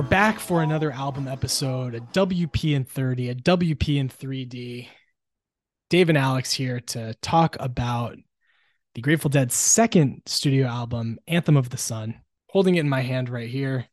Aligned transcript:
we're 0.00 0.06
back 0.06 0.40
for 0.40 0.62
another 0.62 0.90
album 0.92 1.28
episode, 1.28 1.94
a 1.94 2.00
WP 2.00 2.74
in 2.74 2.84
30, 2.84 3.28
a 3.28 3.34
WP 3.34 3.98
in 3.98 4.08
3D. 4.08 4.88
Dave 5.90 6.08
and 6.08 6.16
Alex 6.16 6.54
here 6.54 6.80
to 6.80 7.12
talk 7.20 7.54
about 7.60 8.16
the 8.94 9.02
Grateful 9.02 9.28
Dead's 9.28 9.54
second 9.54 10.22
studio 10.24 10.66
album, 10.66 11.18
Anthem 11.28 11.54
of 11.54 11.68
the 11.68 11.76
Sun. 11.76 12.18
Holding 12.48 12.76
it 12.76 12.80
in 12.80 12.88
my 12.88 13.02
hand 13.02 13.28
right 13.28 13.50
here. 13.50 13.88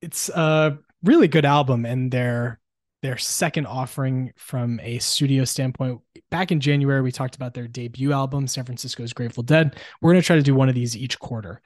It's 0.00 0.30
a 0.30 0.78
really 1.04 1.28
good 1.28 1.44
album 1.44 1.84
and 1.84 2.10
their 2.10 2.58
their 3.02 3.18
second 3.18 3.66
offering 3.66 4.32
from 4.38 4.80
a 4.80 4.98
studio 4.98 5.44
standpoint. 5.44 6.00
Back 6.30 6.52
in 6.52 6.60
January, 6.60 7.02
we 7.02 7.12
talked 7.12 7.36
about 7.36 7.52
their 7.52 7.68
debut 7.68 8.12
album, 8.12 8.46
San 8.46 8.64
Francisco's 8.64 9.12
Grateful 9.12 9.42
Dead. 9.42 9.76
We're 10.00 10.12
going 10.12 10.22
to 10.22 10.26
try 10.26 10.36
to 10.36 10.42
do 10.42 10.54
one 10.54 10.70
of 10.70 10.74
these 10.74 10.96
each 10.96 11.18
quarter. 11.18 11.60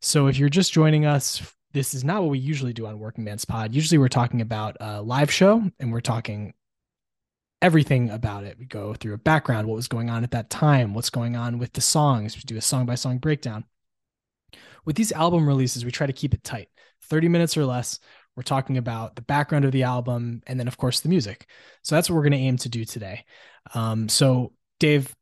So 0.00 0.28
if 0.28 0.38
you're 0.38 0.48
just 0.48 0.72
joining 0.72 1.04
us, 1.04 1.42
this 1.72 1.94
is 1.94 2.04
not 2.04 2.22
what 2.22 2.30
we 2.30 2.38
usually 2.38 2.72
do 2.72 2.86
on 2.86 2.98
Working 2.98 3.24
Man's 3.24 3.44
Pod. 3.44 3.74
Usually 3.74 3.98
we're 3.98 4.08
talking 4.08 4.40
about 4.40 4.76
a 4.80 5.00
live 5.00 5.30
show 5.30 5.62
and 5.80 5.92
we're 5.92 6.00
talking 6.00 6.54
everything 7.60 8.10
about 8.10 8.44
it. 8.44 8.58
We 8.58 8.66
go 8.66 8.92
through 8.94 9.14
a 9.14 9.18
background, 9.18 9.68
what 9.68 9.76
was 9.76 9.88
going 9.88 10.10
on 10.10 10.24
at 10.24 10.32
that 10.32 10.50
time, 10.50 10.94
what's 10.94 11.10
going 11.10 11.36
on 11.36 11.58
with 11.58 11.72
the 11.72 11.80
songs. 11.80 12.36
We 12.36 12.42
do 12.42 12.56
a 12.56 12.62
song 12.62 12.86
by 12.86 12.96
song 12.96 13.18
breakdown. 13.18 13.64
With 14.84 14.96
these 14.96 15.12
album 15.12 15.46
releases, 15.46 15.84
we 15.84 15.92
try 15.92 16.06
to 16.06 16.12
keep 16.12 16.34
it 16.34 16.44
tight 16.44 16.68
30 17.04 17.28
minutes 17.28 17.56
or 17.56 17.64
less. 17.64 18.00
We're 18.36 18.42
talking 18.42 18.78
about 18.78 19.14
the 19.14 19.22
background 19.22 19.64
of 19.64 19.72
the 19.72 19.84
album 19.84 20.42
and 20.46 20.58
then, 20.58 20.68
of 20.68 20.76
course, 20.76 21.00
the 21.00 21.08
music. 21.08 21.46
So 21.82 21.94
that's 21.94 22.10
what 22.10 22.16
we're 22.16 22.22
going 22.22 22.32
to 22.32 22.38
aim 22.38 22.56
to 22.58 22.68
do 22.68 22.84
today. 22.84 23.24
Um, 23.74 24.08
so, 24.08 24.52
Dave, 24.80 25.14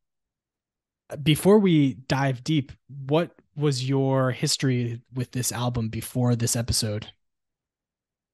before 1.23 1.59
we 1.59 1.95
dive 1.95 2.43
deep, 2.45 2.73
what 3.07 3.33
was 3.61 3.89
your 3.89 4.31
history 4.31 5.01
with 5.15 5.31
this 5.33 5.53
album 5.53 5.89
before 5.89 6.35
this 6.35 6.57
episode? 6.57 7.07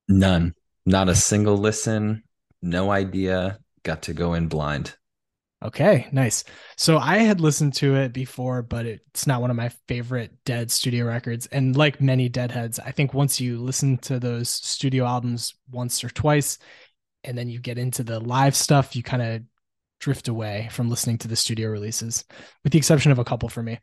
None. 0.09 0.55
Not 0.87 1.09
a 1.09 1.15
single 1.15 1.57
listen. 1.57 2.23
No 2.63 2.91
idea. 2.91 3.59
Got 3.83 4.03
to 4.03 4.15
go 4.15 4.35
in 4.35 4.49
blind. 4.49 4.97
Okay, 5.65 6.07
nice. 6.13 6.45
So 6.77 6.99
I 6.99 7.19
had 7.19 7.41
listened 7.41 7.75
to 7.75 7.97
it 7.97 8.13
before, 8.13 8.63
but 8.63 8.87
it's 8.87 9.27
not 9.27 9.41
one 9.41 9.51
of 9.51 9.57
my 9.57 9.71
favorite 9.89 10.33
Dead 10.45 10.71
studio 10.71 11.07
records. 11.07 11.47
And 11.47 11.75
like 11.77 12.01
many 12.01 12.29
Deadheads, 12.29 12.79
I 12.79 12.93
think 12.93 13.15
once 13.15 13.41
you 13.41 13.59
listen 13.59 13.97
to 13.99 14.21
those 14.21 14.51
studio 14.51 15.07
albums 15.07 15.55
once 15.71 16.05
or 16.05 16.09
twice, 16.11 16.59
and 17.25 17.37
then 17.37 17.49
you 17.49 17.59
get 17.59 17.79
into 17.79 18.05
the 18.05 18.21
live 18.21 18.55
stuff, 18.55 18.95
you 18.95 19.03
kind 19.03 19.23
of 19.23 19.43
drift 19.99 20.29
away 20.29 20.69
from 20.71 20.91
listening 20.91 21.19
to 21.19 21.29
the 21.29 21.37
studio 21.37 21.69
releases, 21.69 22.25
with 22.63 22.73
the 22.73 22.79
exception 22.79 23.11
of 23.11 23.19
a 23.19 23.25
couple 23.25 23.49
for 23.49 23.63
me. 23.63 23.81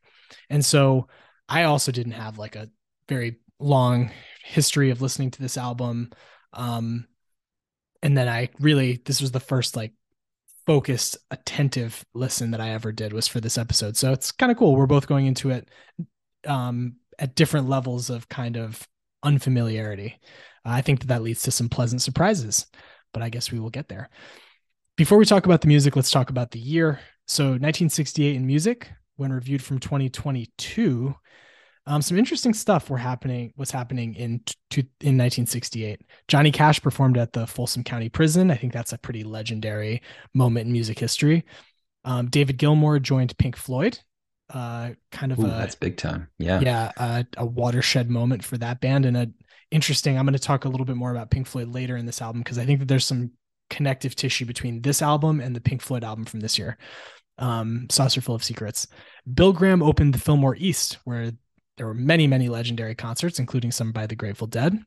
And 0.49 0.63
so 0.63 1.07
I 1.47 1.63
also 1.63 1.91
didn't 1.91 2.13
have 2.13 2.37
like 2.37 2.55
a 2.55 2.69
very 3.07 3.39
long 3.59 4.11
history 4.43 4.89
of 4.89 5.01
listening 5.01 5.31
to 5.31 5.41
this 5.41 5.57
album. 5.57 6.11
Um, 6.53 7.07
and 8.01 8.17
then 8.17 8.27
I 8.27 8.49
really, 8.59 9.01
this 9.05 9.21
was 9.21 9.31
the 9.31 9.39
first 9.39 9.75
like 9.75 9.93
focused, 10.65 11.17
attentive 11.31 12.05
listen 12.13 12.51
that 12.51 12.61
I 12.61 12.71
ever 12.71 12.91
did 12.91 13.13
was 13.13 13.27
for 13.27 13.39
this 13.39 13.57
episode. 13.57 13.97
So 13.97 14.11
it's 14.11 14.31
kind 14.31 14.51
of 14.51 14.57
cool. 14.57 14.75
We're 14.75 14.85
both 14.85 15.07
going 15.07 15.25
into 15.25 15.49
it 15.49 15.69
um, 16.45 16.97
at 17.19 17.35
different 17.35 17.69
levels 17.69 18.09
of 18.09 18.29
kind 18.29 18.57
of 18.57 18.87
unfamiliarity. 19.23 20.19
I 20.65 20.81
think 20.81 21.01
that 21.01 21.07
that 21.07 21.23
leads 21.23 21.43
to 21.43 21.51
some 21.51 21.69
pleasant 21.69 22.01
surprises, 22.01 22.67
but 23.13 23.21
I 23.21 23.29
guess 23.29 23.51
we 23.51 23.59
will 23.59 23.69
get 23.69 23.89
there. 23.89 24.09
Before 24.95 25.17
we 25.17 25.25
talk 25.25 25.45
about 25.45 25.61
the 25.61 25.67
music, 25.67 25.95
let's 25.95 26.11
talk 26.11 26.29
about 26.29 26.51
the 26.51 26.59
year. 26.59 26.99
So 27.25 27.45
1968 27.45 28.35
in 28.35 28.45
music, 28.45 28.91
when 29.15 29.31
reviewed 29.31 29.63
from 29.63 29.79
2022, 29.79 31.15
um, 31.85 32.01
some 32.01 32.17
interesting 32.17 32.53
stuff 32.53 32.89
were 32.89 32.97
happening 32.97 33.53
was 33.57 33.71
happening 33.71 34.15
in 34.15 34.41
to, 34.69 34.79
in 35.01 35.17
1968. 35.17 36.01
Johnny 36.27 36.51
Cash 36.51 36.81
performed 36.81 37.17
at 37.17 37.33
the 37.33 37.45
Folsom 37.45 37.83
County 37.83 38.09
Prison. 38.09 38.51
I 38.51 38.55
think 38.55 38.71
that's 38.71 38.93
a 38.93 38.97
pretty 38.97 39.23
legendary 39.23 40.01
moment 40.33 40.67
in 40.67 40.71
music 40.71 40.97
history. 40.97 41.43
Um, 42.05 42.29
David 42.29 42.57
Gilmour 42.57 43.01
joined 43.01 43.37
Pink 43.37 43.57
Floyd. 43.57 43.99
Uh, 44.49 44.91
kind 45.11 45.31
of 45.31 45.39
Ooh, 45.39 45.45
a 45.45 45.47
that's 45.47 45.75
big 45.75 45.97
time. 45.97 46.29
Yeah, 46.37 46.59
yeah, 46.61 46.91
uh, 46.97 47.23
a 47.37 47.45
watershed 47.45 48.09
moment 48.09 48.43
for 48.43 48.57
that 48.57 48.79
band, 48.81 49.05
and 49.05 49.17
a 49.17 49.27
interesting. 49.71 50.17
I'm 50.17 50.25
going 50.25 50.33
to 50.33 50.39
talk 50.39 50.65
a 50.65 50.69
little 50.69 50.85
bit 50.85 50.95
more 50.95 51.11
about 51.11 51.31
Pink 51.31 51.47
Floyd 51.47 51.69
later 51.69 51.97
in 51.97 52.05
this 52.05 52.21
album 52.21 52.41
because 52.41 52.57
I 52.57 52.65
think 52.65 52.79
that 52.79 52.87
there's 52.87 53.05
some 53.05 53.31
connective 53.69 54.15
tissue 54.15 54.45
between 54.45 54.81
this 54.81 55.01
album 55.01 55.39
and 55.39 55.55
the 55.55 55.61
Pink 55.61 55.81
Floyd 55.81 56.03
album 56.03 56.25
from 56.25 56.41
this 56.41 56.59
year 56.59 56.77
um, 57.37 57.87
Saucerful 57.89 58.35
of 58.35 58.43
Secrets. 58.43 58.87
Bill 59.31 59.53
Graham 59.53 59.81
opened 59.81 60.13
the 60.13 60.19
Fillmore 60.19 60.55
East, 60.55 60.99
where 61.03 61.31
there 61.77 61.87
were 61.87 61.93
many, 61.93 62.27
many 62.27 62.49
legendary 62.49 62.95
concerts, 62.95 63.39
including 63.39 63.71
some 63.71 63.91
by 63.91 64.05
the 64.07 64.15
Grateful 64.15 64.47
Dead. 64.47 64.79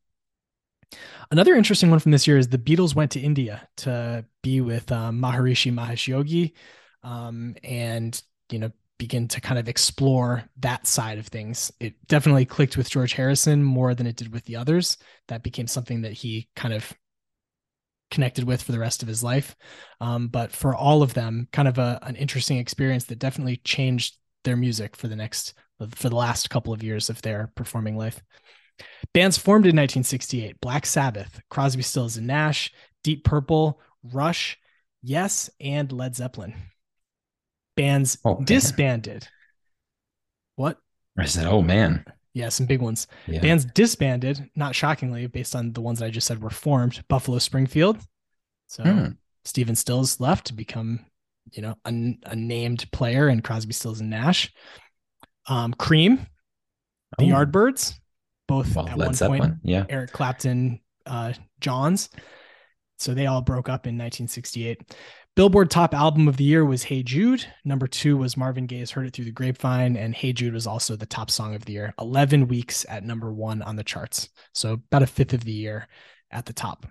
Another 1.31 1.55
interesting 1.55 1.91
one 1.91 1.99
from 1.99 2.13
this 2.13 2.27
year 2.27 2.39
is 2.39 2.49
the 2.49 2.59
Beatles 2.59 2.95
went 2.95 3.11
to 3.13 3.21
India 3.21 3.69
to 3.79 4.25
be 4.43 4.61
with 4.61 4.91
um, 4.93 5.21
Maharishi 5.21 5.73
Mahesh 5.73 6.07
Yogi, 6.07 6.55
um, 7.03 7.57
and 7.65 8.21
you 8.51 8.59
know 8.59 8.71
begin 8.99 9.29
to 9.29 9.41
kind 9.41 9.59
of 9.59 9.69
explore 9.69 10.45
that 10.59 10.87
side 10.87 11.19
of 11.19 11.27
things. 11.27 11.73
It 11.81 11.95
definitely 12.07 12.45
clicked 12.47 12.77
with 12.77 12.89
George 12.89 13.13
Harrison 13.13 13.63
more 13.63 13.95
than 13.95 14.07
it 14.07 14.17
did 14.17 14.33
with 14.33 14.45
the 14.45 14.57
others. 14.57 14.97
That 15.29 15.43
became 15.43 15.67
something 15.67 16.03
that 16.03 16.13
he 16.13 16.49
kind 16.55 16.73
of 16.73 16.93
connected 18.11 18.45
with 18.45 18.63
for 18.63 18.73
the 18.73 18.79
rest 18.79 19.03
of 19.03 19.09
his 19.09 19.23
life. 19.23 19.57
Um, 20.01 20.29
but 20.29 20.53
for 20.53 20.75
all 20.75 21.03
of 21.03 21.15
them, 21.15 21.49
kind 21.53 21.69
of 21.69 21.79
a, 21.79 21.99
an 22.03 22.17
interesting 22.17 22.59
experience 22.59 23.05
that 23.05 23.19
definitely 23.19 23.57
changed 23.59 24.17
their 24.45 24.57
music 24.57 24.97
for 24.97 25.09
the 25.09 25.17
next 25.17 25.55
for 25.95 26.09
the 26.09 26.17
last 26.17 26.49
couple 26.49 26.73
of 26.73 26.83
years 26.83 27.11
of 27.11 27.21
their 27.21 27.53
performing 27.55 27.99
life. 27.99 28.23
Bands 29.13 29.37
formed 29.37 29.65
in 29.65 29.77
1968: 29.77 30.61
Black 30.61 30.87
Sabbath, 30.87 31.41
Crosby, 31.51 31.83
Stills 31.83 32.17
and 32.17 32.27
Nash, 32.27 32.73
Deep 33.03 33.25
Purple, 33.25 33.81
Rush, 34.03 34.59
Yes, 35.03 35.51
and 35.61 35.93
Led 35.93 36.17
Zeppelin. 36.17 36.55
Bands 37.77 38.19
oh, 38.25 38.41
disbanded. 38.43 39.29
What? 40.57 40.79
I 41.19 41.27
said, 41.27 41.47
"Oh 41.47 41.63
man." 41.63 42.05
Yeah, 42.37 42.51
some 42.51 42.67
big 42.67 42.83
ones. 42.83 43.07
Yeah. 43.27 43.41
Bands 43.41 43.65
disbanded, 43.65 44.51
not 44.55 44.75
shockingly, 44.75 45.27
based 45.27 45.57
on 45.57 45.73
the 45.73 45.81
ones 45.81 46.01
that 46.01 46.05
I 46.05 46.11
just 46.11 46.27
said 46.27 46.43
were 46.43 46.51
formed. 46.51 47.03
Buffalo 47.09 47.39
Springfield. 47.39 47.97
So 48.67 48.83
hmm. 48.83 49.07
Stephen 49.47 49.75
Stills 49.75 50.21
left 50.21 50.49
to 50.49 50.53
become, 50.53 51.07
you 51.53 51.63
know, 51.63 51.79
a, 51.87 52.19
a, 52.27 52.37
named 52.37 52.93
player 52.93 53.31
in 53.31 53.41
Crosby, 53.41 53.73
Stills 53.73 54.03
and 54.03 54.11
Nash. 54.11 54.53
Um, 55.47 55.73
Cream, 55.73 56.27
the 57.17 57.33
oh. 57.33 57.37
Yardbirds, 57.37 57.95
both 58.47 58.77
well, 58.77 58.87
at 58.87 58.99
one 58.99 59.15
point. 59.15 59.55
Yeah. 59.63 59.87
Eric 59.89 60.13
Clapton, 60.13 60.81
uh, 61.07 61.33
Johns. 61.61 62.11
So 62.99 63.15
they 63.15 63.25
all 63.25 63.41
broke 63.41 63.71
up 63.71 63.87
in 63.87 63.95
1968. 63.95 64.95
Billboard 65.37 65.71
top 65.71 65.93
album 65.93 66.29
of 66.29 66.39
the 66.39 66.45
year 66.45 66.65
was 66.65 66.83
Hey 66.83 67.03
Jude. 67.03 67.47
Number 67.63 67.87
two 67.87 68.17
was 68.17 68.39
Marvin 68.39 68.65
Gaye's 68.65 68.91
Heard 68.91 69.07
It 69.07 69.13
Through 69.13 69.27
the 69.27 69.33
Grapevine. 69.33 69.95
And 69.95 70.15
Hey 70.15 70.33
Jude 70.33 70.55
was 70.55 70.67
also 70.67 70.97
the 70.97 71.05
top 71.05 71.31
song 71.31 71.55
of 71.55 71.67
the 71.67 71.75
year. 71.75 71.93
11 72.01 72.49
weeks 72.49 72.87
at 72.89 73.05
number 73.05 73.31
one 73.31 73.61
on 73.61 73.77
the 73.77 73.85
charts. 73.85 74.31
So 74.55 74.73
about 74.73 75.03
a 75.03 75.07
fifth 75.07 75.35
of 75.35 75.45
the 75.45 75.53
year 75.53 75.89
at 76.31 76.47
the 76.47 76.55
top. 76.55 76.87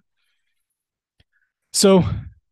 So 1.73 2.03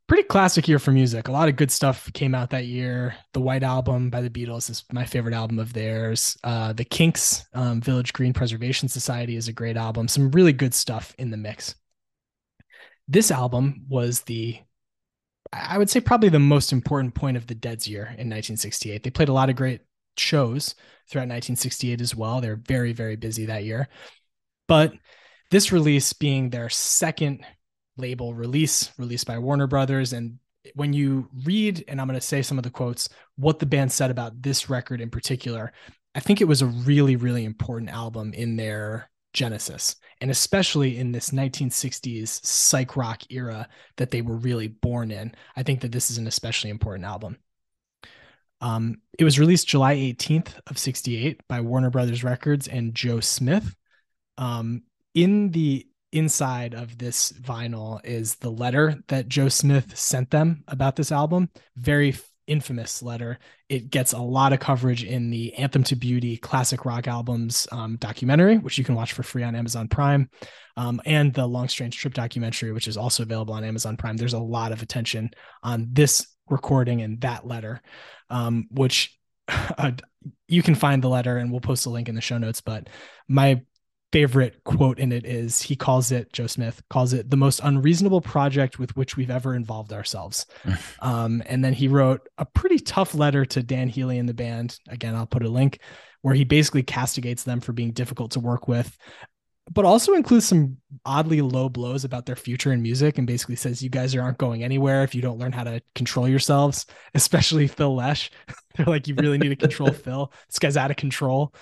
pretty 0.07 0.23
classic 0.23 0.67
year 0.67 0.79
for 0.79 0.91
music. 0.91 1.27
A 1.27 1.31
lot 1.31 1.47
of 1.47 1.57
good 1.57 1.69
stuff 1.69 2.11
came 2.13 2.33
out 2.33 2.49
that 2.49 2.65
year. 2.65 3.13
The 3.33 3.41
White 3.41 3.61
Album 3.61 4.09
by 4.09 4.21
the 4.21 4.31
Beatles 4.31 4.71
is 4.71 4.83
my 4.91 5.06
favorite 5.06 5.35
album 5.35 5.59
of 5.59 5.73
theirs. 5.73 6.35
Uh, 6.44 6.73
the 6.73 6.85
Kinks, 6.85 7.45
um, 7.53 7.81
Village 7.81 8.13
Green 8.13 8.33
Preservation 8.33 8.89
Society 8.89 9.35
is 9.35 9.47
a 9.47 9.53
great 9.53 9.77
album. 9.77 10.07
Some 10.07 10.31
really 10.31 10.53
good 10.53 10.73
stuff 10.73 11.13
in 11.19 11.29
the 11.29 11.38
mix. 11.38 11.75
This 13.07 13.29
album 13.29 13.85
was 13.88 14.21
the 14.21 14.57
I 15.53 15.77
would 15.77 15.89
say 15.89 16.00
probably 16.00 16.29
the 16.29 16.39
most 16.39 16.73
important 16.73 17.13
point 17.13 17.38
of 17.38 17.45
the 17.47 17.55
Dead's 17.55 17.88
year 17.88 18.03
in 18.03 18.29
1968. 18.29 19.03
They 19.03 19.09
played 19.09 19.29
a 19.29 19.33
lot 19.33 19.50
of 19.50 19.55
great 19.55 19.81
shows 20.17 20.75
throughout 21.09 21.23
1968 21.23 22.01
as 22.01 22.15
well. 22.15 22.41
They're 22.41 22.55
very, 22.55 22.91
very 22.91 23.15
busy 23.15 23.45
that 23.45 23.63
year. 23.63 23.88
But 24.67 24.94
this 25.51 25.71
release 25.71 26.11
being 26.13 26.50
their 26.50 26.69
second 26.69 27.45
label 27.97 28.33
release, 28.33 28.91
released 28.97 29.27
by 29.27 29.38
Warner 29.38 29.67
Brothers. 29.67 30.13
And 30.13 30.39
when 30.73 30.94
you 30.94 31.29
read, 31.45 31.83
and 31.88 32.01
I'm 32.01 32.07
going 32.07 32.19
to 32.19 32.25
say 32.25 32.41
some 32.41 32.57
of 32.57 32.63
the 32.63 32.71
quotes, 32.71 33.09
what 33.35 33.59
the 33.59 33.67
band 33.67 33.91
said 33.91 34.09
about 34.09 34.41
this 34.41 34.69
record 34.69 35.01
in 35.01 35.11
particular, 35.11 35.71
I 36.15 36.19
think 36.19 36.41
it 36.41 36.47
was 36.47 36.61
a 36.61 36.67
really, 36.67 37.15
really 37.15 37.45
important 37.45 37.91
album 37.91 38.33
in 38.33 38.56
their 38.56 39.09
genesis 39.33 39.95
and 40.21 40.31
especially 40.31 40.97
in 40.97 41.12
this 41.12 41.31
1960s 41.31 42.44
psych 42.45 42.95
rock 42.95 43.21
era 43.30 43.68
that 43.97 44.12
they 44.12 44.21
were 44.21 44.38
really 44.38 44.68
born 44.68 45.12
in 45.12 45.33
i 45.56 45.63
think 45.63 45.81
that 45.81 45.91
this 45.91 46.09
is 46.12 46.18
an 46.18 46.27
especially 46.27 46.69
important 46.69 47.06
album. 47.06 47.38
Um, 48.62 49.01
it 49.19 49.25
was 49.25 49.39
released 49.39 49.68
july 49.68 49.95
18th 49.95 50.53
of 50.68 50.77
68 50.77 51.41
by 51.50 51.62
warner 51.62 51.89
brothers 51.89 52.24
records 52.24 52.68
and 52.68 52.95
joe 52.95 53.19
smith. 53.19 53.75
Um, 54.38 54.83
in 55.13 55.51
the 55.51 55.88
inside 56.12 56.74
of 56.74 56.97
this 56.97 57.33
vinyl 57.33 58.00
is 58.06 58.35
the 58.35 58.51
letter 58.51 59.03
that 59.07 59.27
joe 59.27 59.50
smith 59.50 59.97
sent 59.97 60.31
them 60.31 60.63
about 60.68 60.95
this 60.95 61.12
album. 61.12 61.50
Very 61.75 62.15
infamous 62.48 63.01
letter. 63.01 63.40
It 63.69 63.90
gets 63.90 64.13
a 64.13 64.19
lot 64.19 64.54
of 64.54 64.60
coverage 64.60 65.04
in 65.04 65.30
the 65.30 65.54
Anthem 65.56 65.84
to 65.86 65.95
Beauty 65.95 66.38
classic 66.38 66.86
rock 66.86 67.07
albums 67.07 67.68
um, 67.72 67.98
documentary, 67.98 68.57
which 68.57 68.78
you 68.78 68.84
can 68.84 68.95
watch 68.95 69.13
for 69.13 69.24
free 69.24 69.44
on 69.44 69.56
Amazon 69.56 69.88
Prime, 69.88 70.30
um, 70.78 71.01
and 71.06 71.34
the 71.34 71.45
Long 71.45 71.68
Strange 71.68 71.98
Trip 71.98 72.13
documentary, 72.13 72.72
which 72.72 72.88
is 72.88 72.98
also 72.98 73.24
available 73.24 73.54
on 73.54 73.63
Amazon 73.63 73.98
Prime. 73.98 74.18
There's 74.18 74.34
a 74.34 74.40
lot 74.40 74.72
of 74.72 74.81
attention 74.81 75.31
on 75.62 75.88
this 75.92 76.28
recording 76.50 77.01
and 77.01 77.22
that 77.22 77.48
letter, 77.48 77.81
um, 78.30 78.68
which 78.72 79.18
uh, 79.48 79.92
you 80.48 80.63
can 80.63 80.75
find 80.75 81.04
the 81.04 81.10
letter 81.10 81.38
and 81.38 81.51
we'll 81.51 81.62
post 81.62 81.86
a 81.86 81.90
link 81.90 82.10
in 82.10 82.16
the 82.16 82.22
show 82.22 82.38
notes. 82.38 82.62
But 82.62 82.90
my 83.28 83.62
favorite 84.13 84.63
quote 84.63 85.00
in 85.00 85.12
it 85.12 85.25
is 85.25 85.60
he 85.60 85.75
calls 85.75 86.12
it 86.12 86.31
joe 86.31 86.45
smith 86.45 86.83
calls 86.88 87.13
it 87.13 87.31
the 87.31 87.36
most 87.36 87.60
unreasonable 87.63 88.21
project 88.21 88.77
with 88.77 88.95
which 88.95 89.18
we've 89.18 89.31
ever 89.31 89.56
involved 89.56 89.92
ourselves. 89.92 90.45
Um, 91.00 91.44
and 91.48 91.65
then 91.65 91.74
he 91.74 91.89
wrote 91.89 92.30
a 92.38 92.45
pretty 92.45 92.77
tough 92.80 93.13
letter 93.13 93.44
to 93.45 93.62
dan 93.62 93.89
healy 93.89 94.19
and 94.19 94.30
the 94.30 94.33
band. 94.33 94.80
Again 94.88 95.15
i'll 95.15 95.25
put 95.25 95.44
a 95.44 95.50
link 95.50 95.80
where 96.21 96.36
he 96.36 96.44
basically 96.44 96.83
castigates 96.83 97.44
them 97.44 97.60
for 97.60 97.74
being 97.74 97.92
difficult 97.92 98.31
to 98.31 98.39
work 98.39 98.68
with 98.68 98.95
but 99.71 99.86
also 99.86 100.13
includes 100.13 100.45
some 100.45 100.77
oddly 101.06 101.42
low 101.42 101.68
blows 101.68 102.04
about 102.04 102.25
their 102.25 102.36
future 102.36 102.71
in 102.71 102.81
music 102.81 103.18
and 103.18 103.25
basically 103.25 103.56
says 103.56 103.81
you 103.81 103.89
guys 103.89 104.16
aren't 104.16 104.38
going 104.38 104.63
anywhere 104.63 105.04
if 105.04 105.16
you 105.16 105.21
don't 105.21 105.39
learn 105.39 105.51
how 105.51 105.63
to 105.63 105.81
control 105.95 106.27
yourselves 106.27 106.86
especially 107.16 107.68
phil 107.68 107.95
lesh. 107.95 108.30
They're 108.75 108.86
like 108.86 109.07
you 109.07 109.16
really 109.16 109.38
need 109.38 109.50
to 109.50 109.56
control 109.56 109.92
phil. 109.92 110.31
This 110.48 110.59
guy's 110.59 110.77
out 110.77 110.92
of 110.92 110.98
control. 110.98 111.54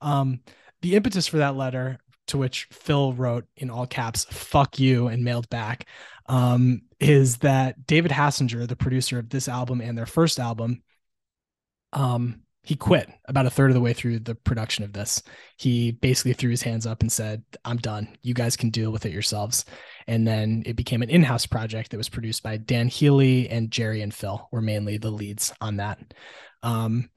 Um, 0.00 0.40
the 0.82 0.96
impetus 0.96 1.26
for 1.26 1.38
that 1.38 1.56
letter 1.56 1.98
to 2.28 2.38
which 2.38 2.68
Phil 2.70 3.12
wrote 3.12 3.46
in 3.56 3.70
all 3.70 3.86
caps, 3.86 4.24
fuck 4.30 4.78
you, 4.78 5.08
and 5.08 5.24
mailed 5.24 5.48
back, 5.50 5.86
um, 6.26 6.82
is 7.00 7.38
that 7.38 7.86
David 7.86 8.12
Hassinger, 8.12 8.66
the 8.66 8.76
producer 8.76 9.18
of 9.18 9.30
this 9.30 9.48
album 9.48 9.80
and 9.80 9.98
their 9.98 10.06
first 10.06 10.38
album, 10.38 10.82
um, 11.92 12.42
he 12.62 12.76
quit 12.76 13.08
about 13.26 13.46
a 13.46 13.50
third 13.50 13.70
of 13.70 13.74
the 13.74 13.80
way 13.80 13.92
through 13.92 14.18
the 14.20 14.34
production 14.34 14.84
of 14.84 14.92
this. 14.92 15.22
He 15.56 15.92
basically 15.92 16.34
threw 16.34 16.50
his 16.50 16.62
hands 16.62 16.86
up 16.86 17.00
and 17.00 17.10
said, 17.10 17.42
I'm 17.64 17.78
done. 17.78 18.16
You 18.22 18.34
guys 18.34 18.56
can 18.56 18.70
deal 18.70 18.92
with 18.92 19.06
it 19.06 19.12
yourselves. 19.12 19.64
And 20.06 20.26
then 20.26 20.62
it 20.66 20.76
became 20.76 21.02
an 21.02 21.10
in 21.10 21.22
house 21.22 21.46
project 21.46 21.90
that 21.90 21.96
was 21.96 22.10
produced 22.10 22.42
by 22.42 22.58
Dan 22.58 22.88
Healy 22.88 23.48
and 23.48 23.70
Jerry 23.70 24.02
and 24.02 24.12
Phil, 24.12 24.46
were 24.52 24.60
mainly 24.60 24.98
the 24.98 25.10
leads 25.10 25.52
on 25.60 25.76
that. 25.76 26.14
Um, 26.62 27.08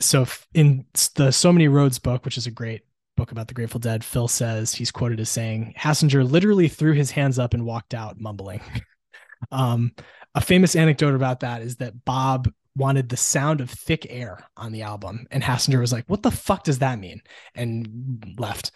so 0.00 0.26
in 0.54 0.86
the 1.14 1.30
So 1.30 1.52
Many 1.52 1.68
Roads 1.68 1.98
book, 1.98 2.24
which 2.24 2.36
is 2.36 2.46
a 2.46 2.50
great 2.50 2.82
book 3.16 3.32
about 3.32 3.48
the 3.48 3.54
Grateful 3.54 3.80
Dead, 3.80 4.04
Phil 4.04 4.28
says 4.28 4.74
he's 4.74 4.90
quoted 4.90 5.20
as 5.20 5.28
saying, 5.28 5.74
Hassinger 5.78 6.28
literally 6.28 6.68
threw 6.68 6.92
his 6.92 7.10
hands 7.10 7.38
up 7.38 7.54
and 7.54 7.64
walked 7.64 7.94
out 7.94 8.20
mumbling. 8.20 8.60
um, 9.52 9.92
a 10.34 10.40
famous 10.40 10.74
anecdote 10.74 11.14
about 11.14 11.40
that 11.40 11.62
is 11.62 11.76
that 11.76 12.04
Bob 12.04 12.50
wanted 12.76 13.08
the 13.08 13.16
sound 13.16 13.60
of 13.60 13.70
thick 13.70 14.06
air 14.10 14.44
on 14.56 14.72
the 14.72 14.82
album, 14.82 15.26
and 15.30 15.42
Hassinger 15.42 15.78
was 15.80 15.92
like, 15.92 16.04
What 16.08 16.22
the 16.22 16.30
fuck 16.30 16.64
does 16.64 16.80
that 16.80 16.98
mean? 16.98 17.22
and 17.54 18.34
left. 18.38 18.72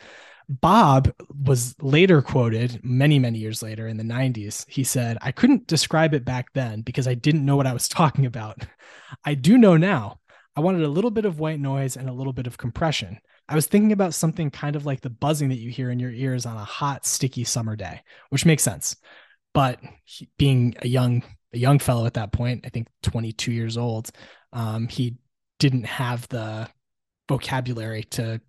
Bob 0.49 1.12
was 1.44 1.75
later 1.82 2.23
quoted 2.23 2.81
many, 2.82 3.19
many 3.19 3.38
years 3.38 3.62
later 3.62 3.87
in 3.87 3.99
the 3.99 4.03
90s. 4.03 4.65
He 4.67 4.82
said, 4.82 5.19
I 5.20 5.31
couldn't 5.31 5.67
describe 5.67 6.15
it 6.15 6.25
back 6.25 6.55
then 6.55 6.81
because 6.81 7.06
I 7.06 7.12
didn't 7.12 7.44
know 7.44 7.56
what 7.56 7.67
I 7.67 7.75
was 7.75 7.88
talking 7.88 8.25
about. 8.25 8.65
I 9.25 9.35
do 9.35 9.59
know 9.59 9.76
now. 9.76 10.20
I 10.58 10.60
wanted 10.60 10.82
a 10.82 10.88
little 10.88 11.12
bit 11.12 11.25
of 11.25 11.38
white 11.38 11.60
noise 11.60 11.96
and 11.96 12.08
a 12.08 12.12
little 12.12 12.32
bit 12.32 12.49
of 12.49 12.58
compression. 12.58 13.20
I 13.49 13.55
was 13.55 13.69
thinking 13.69 13.93
about 13.93 14.12
something 14.12 14.50
kind 14.50 14.75
of 14.75 14.84
like 14.84 15.00
the 15.00 15.08
buzzing 15.08 15.50
that 15.50 15.60
you 15.60 15.70
hear 15.70 15.88
in 15.88 16.00
your 16.00 16.10
ears 16.10 16.46
on 16.46 16.56
a 16.56 16.64
hot, 16.64 17.06
sticky 17.06 17.44
summer 17.44 17.76
day, 17.76 18.02
which 18.31 18.44
makes 18.44 18.64
sense. 18.64 18.96
But 19.55 19.78
he, 20.02 20.28
being 20.37 20.75
a 20.82 20.88
young 20.88 21.22
a 21.52 21.58
young 21.58 21.78
fellow 21.78 22.06
at 22.06 22.14
that 22.14 22.32
point, 22.32 22.64
I 22.66 22.70
think 22.70 22.88
22 23.05 23.52
years 23.52 23.76
old, 23.76 24.10
um, 24.52 24.88
he 24.88 25.14
didn't 25.60 25.84
have 25.84 26.26
the 26.26 26.69
vocabulary 27.28 28.02
to 28.10 28.40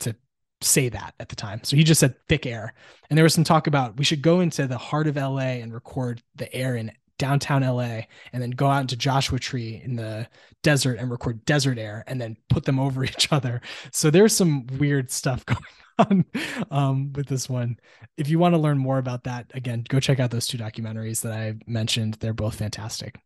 to 0.00 0.16
say 0.62 0.88
that 0.88 1.16
at 1.20 1.28
the 1.28 1.36
time. 1.36 1.60
So 1.64 1.76
he 1.76 1.84
just 1.84 2.00
said 2.00 2.14
thick 2.30 2.46
air. 2.46 2.72
And 3.10 3.18
there 3.18 3.24
was 3.24 3.34
some 3.34 3.44
talk 3.44 3.66
about 3.66 3.98
we 3.98 4.06
should 4.06 4.22
go 4.22 4.40
into 4.40 4.66
the 4.66 4.78
heart 4.78 5.06
of 5.06 5.16
LA 5.16 5.60
and 5.60 5.74
record 5.74 6.22
the 6.34 6.50
air 6.54 6.76
in 6.76 6.92
downtown 7.18 7.62
LA 7.62 8.02
and 8.32 8.42
then 8.42 8.50
go 8.50 8.66
out 8.66 8.80
into 8.80 8.96
Joshua 8.96 9.38
Tree 9.38 9.80
in 9.84 9.96
the 9.96 10.28
desert 10.62 10.98
and 10.98 11.10
record 11.10 11.44
desert 11.44 11.78
air 11.78 12.04
and 12.06 12.20
then 12.20 12.36
put 12.48 12.64
them 12.64 12.78
over 12.78 13.04
each 13.04 13.32
other. 13.32 13.60
So 13.92 14.10
there's 14.10 14.34
some 14.34 14.66
weird 14.78 15.10
stuff 15.10 15.44
going 15.46 15.60
on 15.98 16.24
um, 16.70 17.12
with 17.12 17.26
this 17.26 17.48
one. 17.48 17.76
If 18.16 18.28
you 18.28 18.38
want 18.38 18.54
to 18.54 18.60
learn 18.60 18.78
more 18.78 18.98
about 18.98 19.24
that, 19.24 19.50
again, 19.54 19.84
go 19.88 20.00
check 20.00 20.20
out 20.20 20.30
those 20.30 20.46
two 20.46 20.58
documentaries 20.58 21.22
that 21.22 21.32
I 21.32 21.54
mentioned. 21.66 22.14
They're 22.14 22.34
both 22.34 22.56
fantastic. 22.56 23.18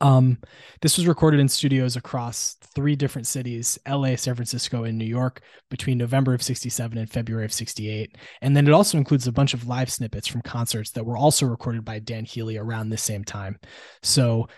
Um, 0.00 0.38
this 0.80 0.96
was 0.96 1.06
recorded 1.06 1.40
in 1.40 1.48
studios 1.48 1.96
across 1.96 2.56
three 2.74 2.96
different 2.96 3.26
cities 3.26 3.78
LA, 3.88 4.16
San 4.16 4.34
Francisco, 4.34 4.84
and 4.84 4.98
New 4.98 5.04
York 5.04 5.42
between 5.70 5.98
November 5.98 6.34
of 6.34 6.42
67 6.42 6.98
and 6.98 7.08
February 7.08 7.44
of 7.44 7.52
68. 7.52 8.16
And 8.42 8.56
then 8.56 8.66
it 8.66 8.72
also 8.72 8.98
includes 8.98 9.26
a 9.26 9.32
bunch 9.32 9.54
of 9.54 9.66
live 9.66 9.90
snippets 9.90 10.26
from 10.26 10.42
concerts 10.42 10.90
that 10.92 11.06
were 11.06 11.16
also 11.16 11.46
recorded 11.46 11.84
by 11.84 12.00
Dan 12.00 12.24
Healy 12.24 12.58
around 12.58 12.88
the 12.88 12.96
same 12.96 13.24
time. 13.24 13.58
So, 14.02 14.48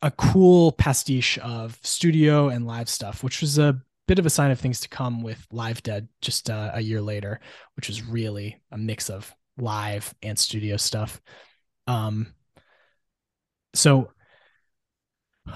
a 0.00 0.10
cool 0.12 0.72
pastiche 0.72 1.36
of 1.38 1.78
studio 1.82 2.48
and 2.48 2.66
live 2.66 2.88
stuff, 2.88 3.22
which 3.22 3.42
was 3.42 3.58
a 3.58 3.78
bit 4.06 4.18
of 4.18 4.24
a 4.24 4.30
sign 4.30 4.50
of 4.50 4.58
things 4.58 4.80
to 4.80 4.88
come 4.88 5.22
with 5.22 5.46
Live 5.50 5.82
Dead 5.82 6.08
just 6.22 6.48
uh, 6.48 6.70
a 6.72 6.80
year 6.80 7.02
later, 7.02 7.40
which 7.76 7.88
was 7.88 8.02
really 8.02 8.62
a 8.70 8.78
mix 8.78 9.10
of 9.10 9.30
live 9.58 10.14
and 10.22 10.38
studio 10.38 10.78
stuff. 10.78 11.20
Um, 11.86 12.32
so 13.74 14.10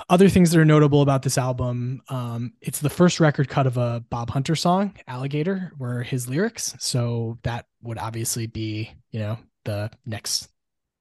other 0.08 0.29
things 0.29 0.50
that 0.50 0.61
are 0.61 0.64
notable 0.64 1.02
about 1.02 1.23
this 1.23 1.38
album, 1.38 2.02
um, 2.08 2.52
it's 2.61 2.81
the 2.81 2.90
first 2.90 3.20
record 3.20 3.49
cut 3.49 3.67
of 3.67 3.76
a 3.76 4.05
Bob 4.11 4.31
Hunter 4.31 4.55
song, 4.55 4.94
Alligator, 5.06 5.73
were 5.79 6.02
his 6.02 6.29
lyrics. 6.29 6.75
So 6.79 7.38
that 7.43 7.67
would 7.82 7.99
obviously 7.99 8.46
be, 8.46 8.93
you 9.11 9.20
know, 9.20 9.38
the 9.64 9.90
next 10.05 10.49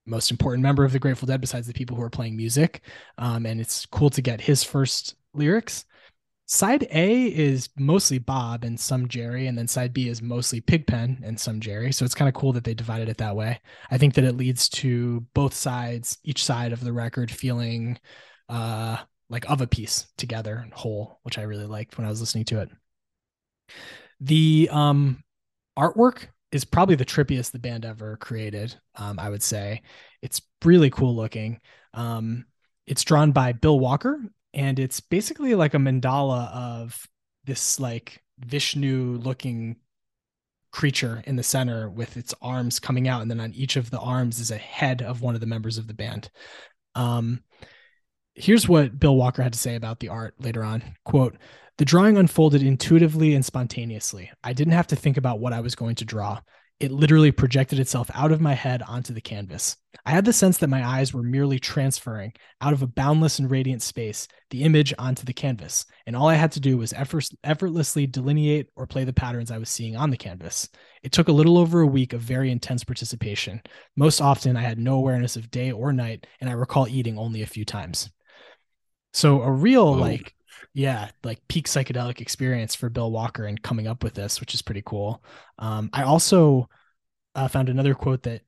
most 0.06 0.32
important 0.32 0.64
member 0.64 0.86
of 0.86 0.94
the 0.94 1.00
Grateful 1.00 1.26
Dead 1.26 1.42
besides 1.42 1.68
the 1.68 1.74
people 1.74 1.98
who 1.98 2.04
are 2.04 2.10
playing 2.10 2.38
music. 2.38 2.82
Um, 3.18 3.46
and 3.46 3.60
it's 3.60 3.86
cool 3.86 4.10
to 4.12 4.22
get 4.22 4.40
his 4.40 4.64
first 4.64 5.16
lyrics. 5.34 5.86
Side 6.46 6.88
A 6.92 7.26
is 7.26 7.68
mostly 7.78 8.20
Bob 8.20 8.64
and 8.64 8.80
some 8.80 9.10
Jerry, 9.10 9.48
and 9.48 9.58
then 9.58 9.68
side 9.68 9.92
B 9.92 10.08
is 10.08 10.22
mostly 10.22 10.62
Pigpen 10.62 11.22
and 11.26 11.38
some 11.38 11.60
Jerry. 11.60 11.92
So 11.92 12.06
it's 12.06 12.16
kind 12.16 12.30
of 12.30 12.36
cool 12.36 12.54
that 12.54 12.64
they 12.64 12.74
divided 12.74 13.10
it 13.10 13.18
that 13.18 13.36
way. 13.36 13.60
I 13.92 13.98
think 13.98 14.14
that 14.14 14.24
it 14.24 14.38
leads 14.38 14.70
to 14.70 15.26
both 15.34 15.54
sides, 15.54 16.18
each 16.24 16.46
side 16.46 16.72
of 16.72 16.82
the 16.82 16.94
record 16.94 17.30
feeling 17.30 18.00
uh 18.50 18.98
like 19.30 19.50
of 19.50 19.62
a 19.62 19.68
piece 19.68 20.08
together 20.18 20.66
whole 20.72 21.20
which 21.24 21.38
i 21.38 21.42
really 21.42 21.66
liked 21.66 21.98
when 21.98 22.06
i 22.06 22.10
was 22.10 22.20
listening 22.20 22.46
to 22.46 22.60
it. 22.62 22.70
The 24.20 24.70
um 24.72 25.24
artwork 25.78 26.28
is 26.52 26.66
probably 26.66 26.96
the 26.96 27.06
trippiest 27.06 27.52
the 27.52 27.60
band 27.60 27.86
ever 27.86 28.18
created 28.18 28.76
um 28.96 29.20
i 29.20 29.30
would 29.30 29.44
say. 29.44 29.82
It's 30.22 30.42
really 30.66 30.90
cool 30.90 31.16
looking. 31.16 31.60
Um 31.94 32.46
it's 32.88 33.04
drawn 33.04 33.32
by 33.32 33.52
bill 33.52 33.80
walker 33.80 34.20
and 34.54 34.80
it's 34.80 35.00
basically 35.00 35.56
like 35.56 35.74
a 35.74 35.78
mandala 35.78 36.52
of 36.52 37.08
this 37.46 37.80
like 37.80 38.24
vishnu 38.40 39.18
looking 39.18 39.78
creature 40.72 41.24
in 41.26 41.36
the 41.36 41.44
center 41.44 41.90
with 41.90 42.18
its 42.18 42.34
arms 42.42 42.80
coming 42.80 43.08
out 43.08 43.22
and 43.22 43.32
then 43.32 43.40
on 43.40 43.54
each 43.54 43.76
of 43.78 43.90
the 43.90 44.00
arms 44.00 44.40
is 44.40 44.52
a 44.52 44.58
head 44.58 45.02
of 45.02 45.22
one 45.22 45.36
of 45.36 45.42
the 45.42 45.48
members 45.48 45.78
of 45.78 45.88
the 45.88 45.94
band. 45.94 46.30
Um 46.96 47.44
here's 48.38 48.70
what 48.70 49.00
Bill 49.00 49.16
Walker 49.16 49.42
had 49.42 49.54
to 49.54 49.60
say 49.60 49.76
about 49.76 50.00
the 50.00 50.10
art 50.10 50.36
later 50.40 50.64
on. 50.64 50.84
Quote, 51.04 51.38
the 51.78 51.86
drawing 51.86 52.18
unfolded 52.18 52.64
intuitively 52.64 53.36
and 53.36 53.46
spontaneously. 53.46 54.32
I 54.44 54.54
didn't 54.54 54.74
have 54.74 54.88
to 54.88 54.96
think 54.96 55.18
about 55.18 55.40
what 55.40 55.54
I 55.54 55.60
was 55.60 55.76
going 55.76 55.96
to 55.96 56.06
draw. 56.06 56.40
It 56.80 56.92
literally 56.92 57.32
projected 57.32 57.80
itself 57.80 58.10
out 58.14 58.32
of 58.32 58.40
my 58.40 58.54
head 58.54 58.84
onto 58.84 59.12
the 59.12 59.22
canvas. 59.22 59.78
I 60.06 60.12
had 60.12 60.26
the 60.26 60.34
sense 60.34 60.60
that 60.60 60.70
my 60.70 60.88
eyes 60.88 61.12
were 61.12 61.24
merely 61.24 61.58
transferring 61.58 62.34
out 62.62 62.74
of 62.74 62.84
a 62.84 62.88
boundless 62.88 63.40
and 63.40 63.50
radiant 63.50 63.82
space 63.82 64.28
the 64.52 64.64
image 64.64 64.94
onto 65.00 65.26
the 65.26 65.34
canvas, 65.34 65.86
and 66.06 66.16
all 66.16 66.28
I 66.28 66.36
had 66.36 66.52
to 66.52 66.60
do 66.60 66.78
was 66.78 66.94
effort- 66.94 67.30
effortlessly 67.44 68.06
delineate 68.06 68.70
or 68.76 68.86
play 68.86 69.04
the 69.06 69.14
patterns 69.14 69.50
I 69.50 69.58
was 69.58 69.70
seeing 69.70 69.96
on 69.96 70.12
the 70.12 70.18
canvas. 70.18 70.70
It 71.02 71.12
took 71.12 71.28
a 71.28 71.34
little 71.34 71.58
over 71.58 71.82
a 71.82 71.88
week 71.88 72.14
of 72.14 72.22
very 72.22 72.52
intense 72.52 72.84
participation. 72.84 73.62
Most 73.96 74.22
often, 74.22 74.56
I 74.56 74.62
had 74.62 74.78
no 74.78 74.96
awareness 74.96 75.36
of 75.36 75.50
day 75.50 75.72
or 75.72 75.92
night, 75.92 76.28
and 76.40 76.50
I 76.50 76.54
recall 76.54 76.88
eating 76.88 77.18
only 77.18 77.42
a 77.42 77.48
few 77.48 77.66
times. 77.66 78.10
So 79.14 79.42
a 79.42 79.52
real 79.52 79.96
like 79.96 80.34
yeah, 80.74 81.10
like 81.24 81.40
peak 81.48 81.66
psychedelic 81.66 82.22
experience 82.22 82.76
for 82.76 82.90
Bill 82.90 83.12
Walker 83.12 83.46
and 83.46 83.62
coming 83.62 83.88
up 83.88 84.04
with 84.04 84.14
this, 84.14 84.40
which 84.40 84.54
is 84.54 84.62
pretty 84.62 84.84
cool. 84.86 85.24
Um, 85.58 85.90
I 85.92 86.04
also 86.04 86.70
uh, 87.34 87.48
found 87.48 87.70
another 87.70 87.96
quote 87.96 88.24
that 88.24 88.42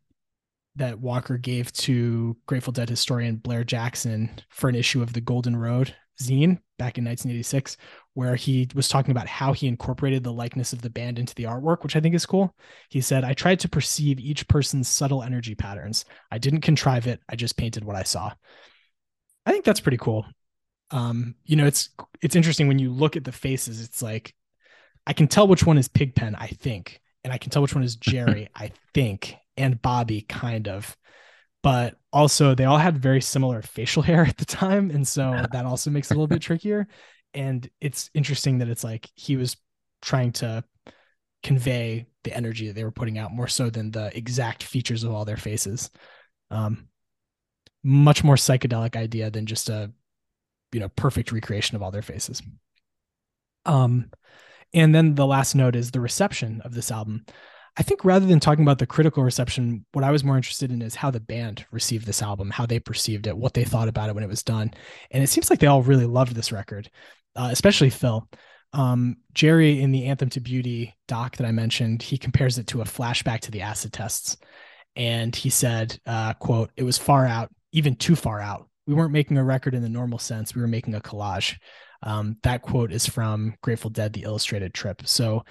that 0.75 0.99
Walker 0.99 1.37
gave 1.37 1.73
to 1.73 2.37
Grateful 2.45 2.71
Dead 2.71 2.89
historian 2.89 3.37
Blair 3.37 3.63
Jackson 3.63 4.29
for 4.49 4.69
an 4.69 4.75
issue 4.75 5.01
of 5.01 5.13
the 5.13 5.21
Golden 5.21 5.55
Road 5.55 5.95
zine 6.21 6.59
back 6.77 6.97
in 6.97 7.05
1986, 7.05 7.77
where 8.13 8.35
he 8.35 8.67
was 8.75 8.87
talking 8.87 9.11
about 9.11 9.27
how 9.27 9.51
he 9.51 9.67
incorporated 9.67 10.23
the 10.23 10.31
likeness 10.31 10.71
of 10.71 10.81
the 10.81 10.89
band 10.89 11.17
into 11.17 11.33
the 11.35 11.43
artwork, 11.43 11.83
which 11.83 11.95
I 11.95 11.99
think 11.99 12.15
is 12.15 12.25
cool. 12.25 12.55
He 12.89 13.01
said, 13.01 13.23
I 13.23 13.33
tried 13.33 13.59
to 13.61 13.69
perceive 13.69 14.19
each 14.19 14.47
person's 14.47 14.87
subtle 14.87 15.23
energy 15.23 15.55
patterns. 15.55 16.05
I 16.31 16.37
didn't 16.37 16.61
contrive 16.61 17.07
it, 17.07 17.21
I 17.27 17.35
just 17.35 17.57
painted 17.57 17.83
what 17.83 17.95
I 17.95 18.03
saw. 18.03 18.31
I 19.45 19.51
think 19.51 19.65
that's 19.65 19.79
pretty 19.79 19.97
cool. 19.97 20.25
Um, 20.91 21.35
you 21.45 21.55
know, 21.55 21.65
it's 21.65 21.89
it's 22.21 22.35
interesting 22.35 22.67
when 22.67 22.79
you 22.79 22.91
look 22.91 23.15
at 23.15 23.23
the 23.23 23.31
faces. 23.31 23.81
It's 23.81 24.01
like 24.01 24.33
I 25.05 25.13
can 25.13 25.27
tell 25.27 25.47
which 25.47 25.65
one 25.65 25.77
is 25.77 25.87
Pigpen, 25.87 26.35
I 26.35 26.47
think, 26.47 27.01
and 27.23 27.31
I 27.33 27.37
can 27.37 27.51
tell 27.51 27.61
which 27.61 27.75
one 27.75 27.83
is 27.83 27.95
Jerry, 27.97 28.49
I 28.55 28.71
think, 28.93 29.35
and 29.57 29.81
Bobby, 29.81 30.21
kind 30.21 30.67
of. 30.67 30.95
But 31.61 31.97
also, 32.13 32.55
they 32.55 32.65
all 32.65 32.77
had 32.77 32.97
very 32.97 33.21
similar 33.21 33.61
facial 33.61 34.01
hair 34.09 34.23
at 34.25 34.37
the 34.37 34.45
time, 34.45 34.91
and 34.91 35.07
so 35.07 35.45
that 35.51 35.65
also 35.65 35.89
makes 35.89 36.09
it 36.09 36.13
a 36.13 36.17
little 36.17 36.27
bit 36.27 36.41
trickier. 36.43 36.87
And 37.33 37.69
it's 37.79 38.09
interesting 38.13 38.59
that 38.59 38.69
it's 38.69 38.83
like 38.83 39.07
he 39.15 39.35
was 39.35 39.55
trying 40.01 40.31
to 40.31 40.63
convey 41.43 42.07
the 42.23 42.35
energy 42.35 42.67
that 42.67 42.73
they 42.73 42.83
were 42.83 42.91
putting 42.91 43.17
out 43.17 43.31
more 43.31 43.47
so 43.47 43.69
than 43.69 43.91
the 43.91 44.15
exact 44.17 44.63
features 44.63 45.03
of 45.03 45.13
all 45.13 45.25
their 45.25 45.37
faces. 45.37 45.89
Um, 46.51 46.87
much 47.83 48.23
more 48.23 48.35
psychedelic 48.35 48.95
idea 48.95 49.31
than 49.31 49.45
just 49.45 49.69
a 49.69 49.91
you 50.71 50.79
know 50.79 50.89
perfect 50.89 51.31
recreation 51.31 51.75
of 51.75 51.83
all 51.83 51.91
their 51.91 52.01
faces. 52.01 52.41
Um, 53.65 54.11
and 54.73 54.93
then 54.93 55.15
the 55.15 55.25
last 55.25 55.55
note 55.55 55.75
is 55.75 55.91
the 55.91 55.99
reception 55.99 56.61
of 56.63 56.73
this 56.73 56.91
album. 56.91 57.25
I 57.77 57.83
think 57.83 58.03
rather 58.03 58.25
than 58.25 58.39
talking 58.39 58.63
about 58.63 58.79
the 58.79 58.85
critical 58.85 59.23
reception, 59.23 59.85
what 59.93 60.03
I 60.03 60.11
was 60.11 60.23
more 60.23 60.35
interested 60.35 60.71
in 60.71 60.81
is 60.81 60.95
how 60.95 61.11
the 61.11 61.19
band 61.19 61.65
received 61.71 62.05
this 62.05 62.21
album, 62.21 62.49
how 62.49 62.65
they 62.65 62.79
perceived 62.79 63.25
it, 63.27 63.37
what 63.37 63.53
they 63.53 63.63
thought 63.63 63.87
about 63.87 64.09
it 64.09 64.15
when 64.15 64.23
it 64.23 64.29
was 64.29 64.43
done. 64.43 64.71
And 65.11 65.23
it 65.23 65.27
seems 65.27 65.49
like 65.49 65.59
they 65.59 65.67
all 65.67 65.81
really 65.81 66.05
loved 66.05 66.35
this 66.35 66.51
record, 66.51 66.89
uh, 67.35 67.49
especially 67.51 67.89
Phil. 67.89 68.27
Um, 68.73 69.17
Jerry 69.33 69.81
in 69.81 69.91
the 69.91 70.05
Anthem 70.05 70.29
to 70.31 70.39
Beauty 70.39 70.95
doc 71.07 71.37
that 71.37 71.47
I 71.47 71.51
mentioned, 71.51 72.03
he 72.03 72.17
compares 72.17 72.57
it 72.57 72.67
to 72.67 72.81
a 72.81 72.85
flashback 72.85 73.39
to 73.41 73.51
the 73.51 73.61
acid 73.61 73.93
tests. 73.93 74.37
And 74.95 75.35
he 75.35 75.49
said, 75.49 75.97
uh, 76.05 76.33
quote, 76.33 76.71
it 76.75 76.83
was 76.83 76.97
far 76.97 77.25
out, 77.25 77.49
even 77.71 77.95
too 77.95 78.15
far 78.15 78.41
out. 78.41 78.68
We 78.89 78.95
weren't 78.95 79.13
making 79.13 79.37
a 79.37 79.43
record 79.43 79.75
in 79.75 79.83
the 79.83 79.87
normal 79.87 80.17
sense. 80.17 80.55
We 80.55 80.61
were 80.61 80.67
making 80.67 80.95
a 80.95 80.99
collage. 80.99 81.57
Um, 82.01 82.37
that 82.41 82.63
quote 82.63 82.91
is 82.91 83.05
from 83.05 83.53
Grateful 83.61 83.91
Dead, 83.91 84.13
The 84.13 84.23
Illustrated 84.23 84.73
Trip. 84.73 85.05
So 85.05 85.45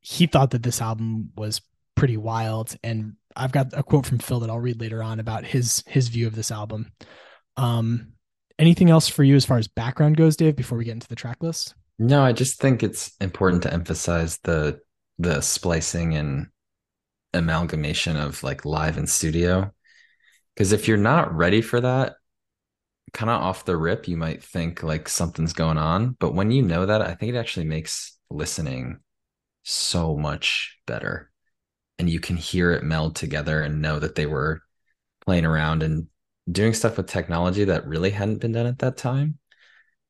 he 0.00 0.26
thought 0.26 0.50
that 0.50 0.62
this 0.62 0.82
album 0.82 1.30
was 1.34 1.62
pretty 1.94 2.18
wild. 2.18 2.76
And 2.84 3.14
I've 3.34 3.50
got 3.50 3.68
a 3.72 3.82
quote 3.82 4.04
from 4.04 4.18
Phil 4.18 4.40
that 4.40 4.50
I'll 4.50 4.60
read 4.60 4.78
later 4.78 5.02
on 5.02 5.20
about 5.20 5.46
his 5.46 5.82
his 5.86 6.08
view 6.08 6.26
of 6.26 6.34
this 6.34 6.50
album. 6.50 6.92
Um, 7.56 8.12
anything 8.58 8.90
else 8.90 9.08
for 9.08 9.24
you 9.24 9.36
as 9.36 9.46
far 9.46 9.56
as 9.56 9.68
background 9.68 10.18
goes, 10.18 10.36
Dave, 10.36 10.54
before 10.54 10.76
we 10.76 10.84
get 10.84 10.92
into 10.92 11.08
the 11.08 11.16
track 11.16 11.38
list? 11.42 11.74
No, 11.98 12.22
I 12.22 12.32
just 12.32 12.60
think 12.60 12.82
it's 12.82 13.12
important 13.22 13.62
to 13.62 13.72
emphasize 13.72 14.38
the 14.44 14.80
the 15.18 15.40
splicing 15.40 16.14
and 16.14 16.48
amalgamation 17.32 18.18
of 18.18 18.42
like 18.42 18.66
live 18.66 18.98
and 18.98 19.08
studio. 19.08 19.72
Because 20.54 20.72
if 20.72 20.88
you're 20.88 20.98
not 20.98 21.34
ready 21.34 21.62
for 21.62 21.80
that, 21.80 22.16
kind 23.12 23.30
of 23.30 23.42
off 23.42 23.64
the 23.64 23.76
rip, 23.76 24.08
you 24.08 24.16
might 24.16 24.42
think 24.42 24.82
like 24.82 25.08
something's 25.08 25.52
going 25.52 25.78
on. 25.78 26.16
But 26.18 26.34
when 26.34 26.50
you 26.50 26.62
know 26.62 26.86
that, 26.86 27.02
I 27.02 27.14
think 27.14 27.34
it 27.34 27.38
actually 27.38 27.66
makes 27.66 28.18
listening 28.30 29.00
so 29.62 30.16
much 30.16 30.78
better. 30.86 31.30
And 31.98 32.08
you 32.08 32.20
can 32.20 32.36
hear 32.36 32.72
it 32.72 32.84
meld 32.84 33.16
together 33.16 33.60
and 33.60 33.82
know 33.82 33.98
that 33.98 34.14
they 34.14 34.26
were 34.26 34.62
playing 35.24 35.44
around 35.44 35.82
and 35.82 36.06
doing 36.50 36.74
stuff 36.74 36.96
with 36.96 37.06
technology 37.06 37.64
that 37.64 37.86
really 37.86 38.10
hadn't 38.10 38.40
been 38.40 38.52
done 38.52 38.66
at 38.66 38.80
that 38.80 38.96
time. 38.96 39.38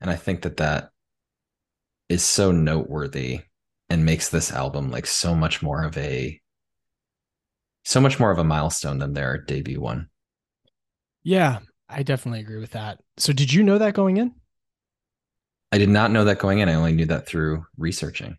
And 0.01 0.11
I 0.11 0.17
think 0.17 0.43
that 0.43 0.57
that 0.59 0.91
is 2.09 2.23
so 2.23 2.53
noteworthy 2.53 3.41
and 3.89 4.05
makes 4.05 4.29
this 4.29 4.53
album 4.53 4.91
like 4.91 5.07
so 5.07 5.35
much 5.35 5.63
more 5.63 5.85
of 5.85 5.97
a 5.99 6.41
so 7.85 8.01
much 8.01 8.19
more 8.21 8.31
of 8.31 8.39
a 8.39 8.45
milestone 8.45 8.99
than 8.99 9.13
their 9.13 9.39
debut 9.39 9.81
one. 9.81 10.09
Yeah, 11.25 11.61
I 11.93 12.03
definitely 12.03 12.41
agree 12.41 12.59
with 12.59 12.73
that. 12.73 13.01
So 13.17 13.33
did 13.33 13.53
you 13.53 13.63
know 13.63 13.79
that 13.79 13.95
going 13.95 14.17
in? 14.17 14.35
I 15.71 15.79
did 15.79 15.89
not 15.89 16.11
know 16.11 16.25
that 16.25 16.39
going 16.39 16.59
in. 16.59 16.69
I 16.69 16.75
only 16.75 16.93
knew 16.93 17.07
that 17.07 17.27
through 17.27 17.65
researching. 17.79 18.37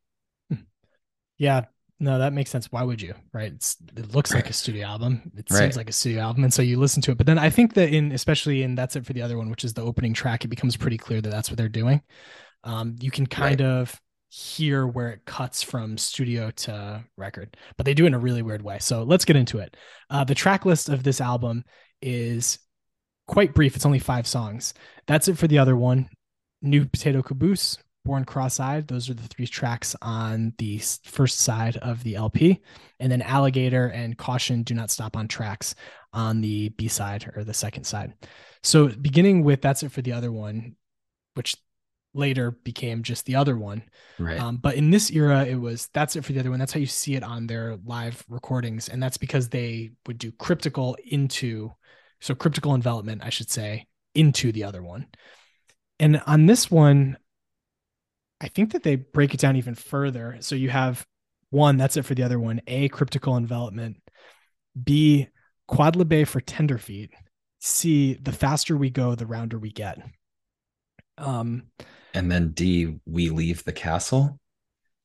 Yeah, 1.39 1.65
no, 1.99 2.19
that 2.19 2.31
makes 2.31 2.51
sense. 2.51 2.71
Why 2.71 2.83
would 2.83 3.01
you? 3.01 3.15
Right? 3.33 3.51
It's, 3.51 3.75
it 3.97 4.13
looks 4.13 4.33
like 4.33 4.49
a 4.49 4.53
studio 4.53 4.85
album. 4.85 5.31
It 5.35 5.47
right. 5.49 5.59
seems 5.59 5.75
like 5.75 5.89
a 5.89 5.93
studio 5.93 6.21
album, 6.21 6.43
and 6.43 6.53
so 6.53 6.61
you 6.61 6.77
listen 6.77 7.01
to 7.03 7.11
it. 7.11 7.17
But 7.17 7.25
then 7.25 7.39
I 7.39 7.49
think 7.49 7.73
that 7.73 7.89
in, 7.89 8.11
especially 8.11 8.61
in 8.61 8.75
that's 8.75 8.95
it 8.95 9.05
for 9.05 9.13
the 9.13 9.21
other 9.21 9.37
one, 9.37 9.49
which 9.49 9.63
is 9.63 9.73
the 9.73 9.81
opening 9.81 10.13
track, 10.13 10.45
it 10.45 10.49
becomes 10.49 10.77
pretty 10.77 10.97
clear 10.97 11.21
that 11.21 11.29
that's 11.29 11.49
what 11.49 11.57
they're 11.57 11.69
doing. 11.69 12.01
Um, 12.63 12.95
you 12.99 13.09
can 13.09 13.25
kind 13.25 13.61
right. 13.61 13.67
of 13.67 13.99
hear 14.29 14.85
where 14.85 15.09
it 15.09 15.25
cuts 15.25 15.63
from 15.63 15.97
studio 15.97 16.51
to 16.51 17.03
record, 17.17 17.57
but 17.77 17.85
they 17.85 17.93
do 17.93 18.03
it 18.03 18.07
in 18.07 18.13
a 18.13 18.19
really 18.19 18.41
weird 18.41 18.61
way. 18.61 18.77
So 18.79 19.03
let's 19.03 19.25
get 19.25 19.35
into 19.35 19.59
it. 19.59 19.75
Uh, 20.09 20.23
the 20.23 20.35
track 20.35 20.65
list 20.65 20.89
of 20.89 21.03
this 21.03 21.19
album 21.19 21.63
is 22.01 22.59
quite 23.27 23.53
brief. 23.53 23.75
It's 23.75 23.85
only 23.85 23.99
five 23.99 24.27
songs. 24.27 24.73
That's 25.07 25.27
it 25.27 25.37
for 25.37 25.47
the 25.47 25.59
other 25.59 25.75
one. 25.75 26.09
New 26.61 26.85
Potato 26.85 27.21
Caboose, 27.21 27.77
Born 28.05 28.25
Cross 28.25 28.59
Eyed. 28.59 28.87
Those 28.87 29.09
are 29.09 29.13
the 29.13 29.27
three 29.27 29.47
tracks 29.47 29.95
on 30.01 30.53
the 30.57 30.79
first 31.03 31.39
side 31.39 31.77
of 31.77 32.03
the 32.03 32.15
LP. 32.15 32.61
And 32.99 33.11
then 33.11 33.21
Alligator 33.21 33.87
and 33.87 34.17
Caution 34.17 34.63
Do 34.63 34.73
Not 34.73 34.91
Stop 34.91 35.15
on 35.17 35.27
tracks 35.27 35.75
on 36.13 36.41
the 36.41 36.69
B 36.69 36.87
side 36.87 37.29
or 37.35 37.43
the 37.43 37.53
second 37.53 37.85
side. 37.85 38.13
So 38.61 38.87
beginning 38.87 39.43
with 39.43 39.61
That's 39.61 39.83
It 39.83 39.91
for 39.91 40.01
the 40.01 40.13
Other 40.13 40.31
One, 40.31 40.75
which 41.33 41.55
later 42.13 42.51
became 42.51 43.03
just 43.03 43.25
the 43.25 43.35
other 43.35 43.57
one. 43.57 43.83
Right. 44.19 44.39
Um, 44.39 44.57
but 44.57 44.75
in 44.75 44.91
this 44.91 45.11
era, 45.11 45.45
it 45.45 45.55
was 45.55 45.89
that's 45.93 46.15
it 46.15 46.23
for 46.23 46.33
the 46.33 46.39
other 46.39 46.49
one. 46.49 46.59
That's 46.59 46.73
how 46.73 46.79
you 46.79 46.85
see 46.85 47.15
it 47.15 47.23
on 47.23 47.47
their 47.47 47.77
live 47.85 48.23
recordings, 48.29 48.89
and 48.89 49.01
that's 49.01 49.17
because 49.17 49.49
they 49.49 49.91
would 50.07 50.17
do 50.17 50.31
cryptical 50.31 50.95
into, 51.05 51.71
so 52.23 52.33
cryptical 52.33 52.73
envelopment, 52.73 53.21
I 53.21 53.29
should 53.29 53.51
say, 53.51 53.85
into 54.15 54.53
the 54.53 54.63
other 54.63 54.81
one. 54.81 55.07
And 55.99 56.21
on 56.25 56.45
this 56.45 56.71
one, 56.71 57.17
I 58.39 58.47
think 58.47 58.71
that 58.71 58.83
they 58.83 58.95
break 58.95 59.33
it 59.33 59.41
down 59.41 59.57
even 59.57 59.75
further. 59.75 60.37
So 60.39 60.55
you 60.55 60.69
have 60.69 61.05
one, 61.49 61.75
that's 61.75 61.97
it 61.97 62.05
for 62.05 62.15
the 62.15 62.23
other 62.23 62.39
one. 62.39 62.61
A 62.65 62.87
cryptical 62.87 63.35
envelopment. 63.35 63.97
B 64.81 65.27
quadlibet 65.69 66.29
for 66.29 66.39
tenderfeet. 66.39 67.09
C 67.59 68.13
the 68.13 68.31
faster 68.31 68.77
we 68.77 68.89
go, 68.89 69.15
the 69.15 69.25
rounder 69.25 69.59
we 69.59 69.73
get. 69.73 69.99
Um, 71.17 71.63
and 72.13 72.31
then 72.31 72.51
D, 72.51 72.99
we 73.05 73.31
leave 73.31 73.65
the 73.65 73.73
castle, 73.73 74.39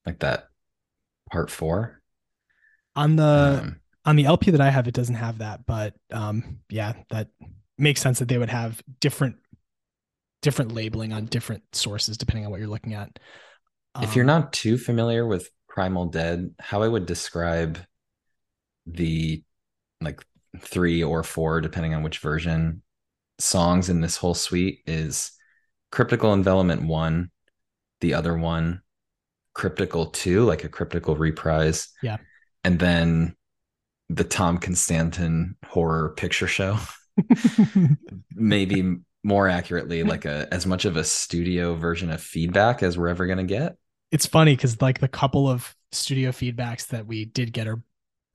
like 0.07 0.21
that 0.21 0.47
part 1.33 1.51
four. 1.51 2.01
On 2.95 3.17
the 3.17 3.61
um, 3.65 3.81
on 4.09 4.17
the 4.17 4.25
LP 4.25 4.51
that 4.53 4.61
I 4.63 4.71
have, 4.71 4.89
it 4.89 4.95
doesn't 4.95 5.17
have 5.17 5.39
that, 5.39 5.67
but 5.67 5.93
um, 6.11 6.61
yeah, 6.71 6.95
that 7.11 7.29
makes 7.77 8.01
sense 8.01 8.21
that 8.21 8.29
they 8.29 8.39
would 8.39 8.49
have 8.49 8.83
different 9.01 9.37
different 10.41 10.73
labeling 10.73 11.13
on 11.13 11.27
different 11.27 11.63
sources 11.73 12.17
depending 12.17 12.47
on 12.47 12.51
what 12.51 12.59
you're 12.59 12.71
looking 12.71 12.95
at. 12.95 13.19
Um, 13.95 14.05
if 14.05 14.17
you're 14.17 14.23
um, 14.23 14.29
not 14.29 14.53
too 14.55 14.79
familiar 14.79 15.27
with 15.27 15.51
Primal 15.69 16.07
Dead, 16.07 16.55
how 16.59 16.83
I 16.83 16.89
would 16.89 17.05
describe 17.05 17.81
the 18.87 19.45
like 20.01 20.25
three 20.59 21.03
or 21.03 21.23
four, 21.23 21.61
depending 21.61 21.93
on 21.93 22.03
which 22.03 22.21
version, 22.21 22.81
songs 23.39 23.91
in 23.91 24.01
this 24.01 24.17
whole 24.17 24.35
suite 24.35 24.81
is 24.87 25.33
cryptical 25.93 26.33
envelopment 26.33 26.83
one, 26.83 27.31
the 28.01 28.15
other 28.15 28.35
one, 28.35 28.81
cryptical 29.53 30.07
two, 30.07 30.47
like 30.47 30.65
a 30.65 30.71
cryptical 30.71 31.15
reprise. 31.15 31.89
Yeah. 32.03 32.17
And 32.65 32.79
then 32.79 33.37
the 34.09 34.25
Tom 34.25 34.59
Constanten 34.59 35.55
horror 35.65 36.15
picture 36.17 36.47
show. 36.47 36.79
Maybe 38.35 38.97
more 39.25 39.49
accurately, 39.49 40.03
like 40.03 40.25
a 40.25 40.49
as 40.53 40.67
much 40.67 40.85
of 40.85 40.97
a 40.97 41.05
studio 41.05 41.75
version 41.75 42.11
of 42.11 42.21
feedback 42.23 42.83
as 42.83 42.97
we're 42.97 43.09
ever 43.09 43.27
gonna 43.27 43.45
get. 43.45 43.77
It's 44.11 44.27
funny 44.27 44.55
because 44.55 44.81
like 44.81 45.01
the 45.01 45.09
couple 45.09 45.49
of 45.49 45.75
studio 45.93 46.31
feedbacks 46.31 46.89
that 46.89 47.07
we 47.07 47.25
did 47.25 47.53
get 47.53 47.67
are 47.67 47.83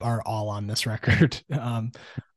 are 0.00 0.22
all 0.26 0.48
on 0.48 0.66
this 0.66 0.86
record. 0.86 1.42
Um, 1.52 1.92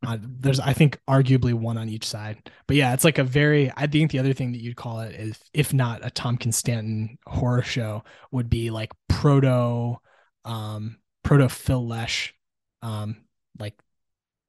uh, 0.05 0.17
there's, 0.21 0.59
I 0.59 0.73
think, 0.73 0.99
arguably 1.09 1.53
one 1.53 1.77
on 1.77 1.89
each 1.89 2.05
side. 2.05 2.49
But 2.67 2.77
yeah, 2.77 2.93
it's 2.93 3.03
like 3.03 3.17
a 3.17 3.23
very. 3.23 3.71
I 3.75 3.87
think 3.87 4.11
the 4.11 4.19
other 4.19 4.31
thing 4.31 4.51
that 4.51 4.61
you'd 4.61 4.77
call 4.77 5.01
it 5.01 5.15
is, 5.15 5.37
if 5.53 5.73
not 5.73 6.05
a 6.05 6.11
Tom 6.11 6.37
Constanten 6.37 7.17
horror 7.25 7.63
show, 7.63 8.03
would 8.31 8.49
be 8.49 8.69
like 8.69 8.91
proto, 9.09 9.97
um, 10.45 10.97
proto 11.23 11.49
Phil 11.49 11.85
Lesh, 11.85 12.33
um, 12.81 13.17
like 13.59 13.75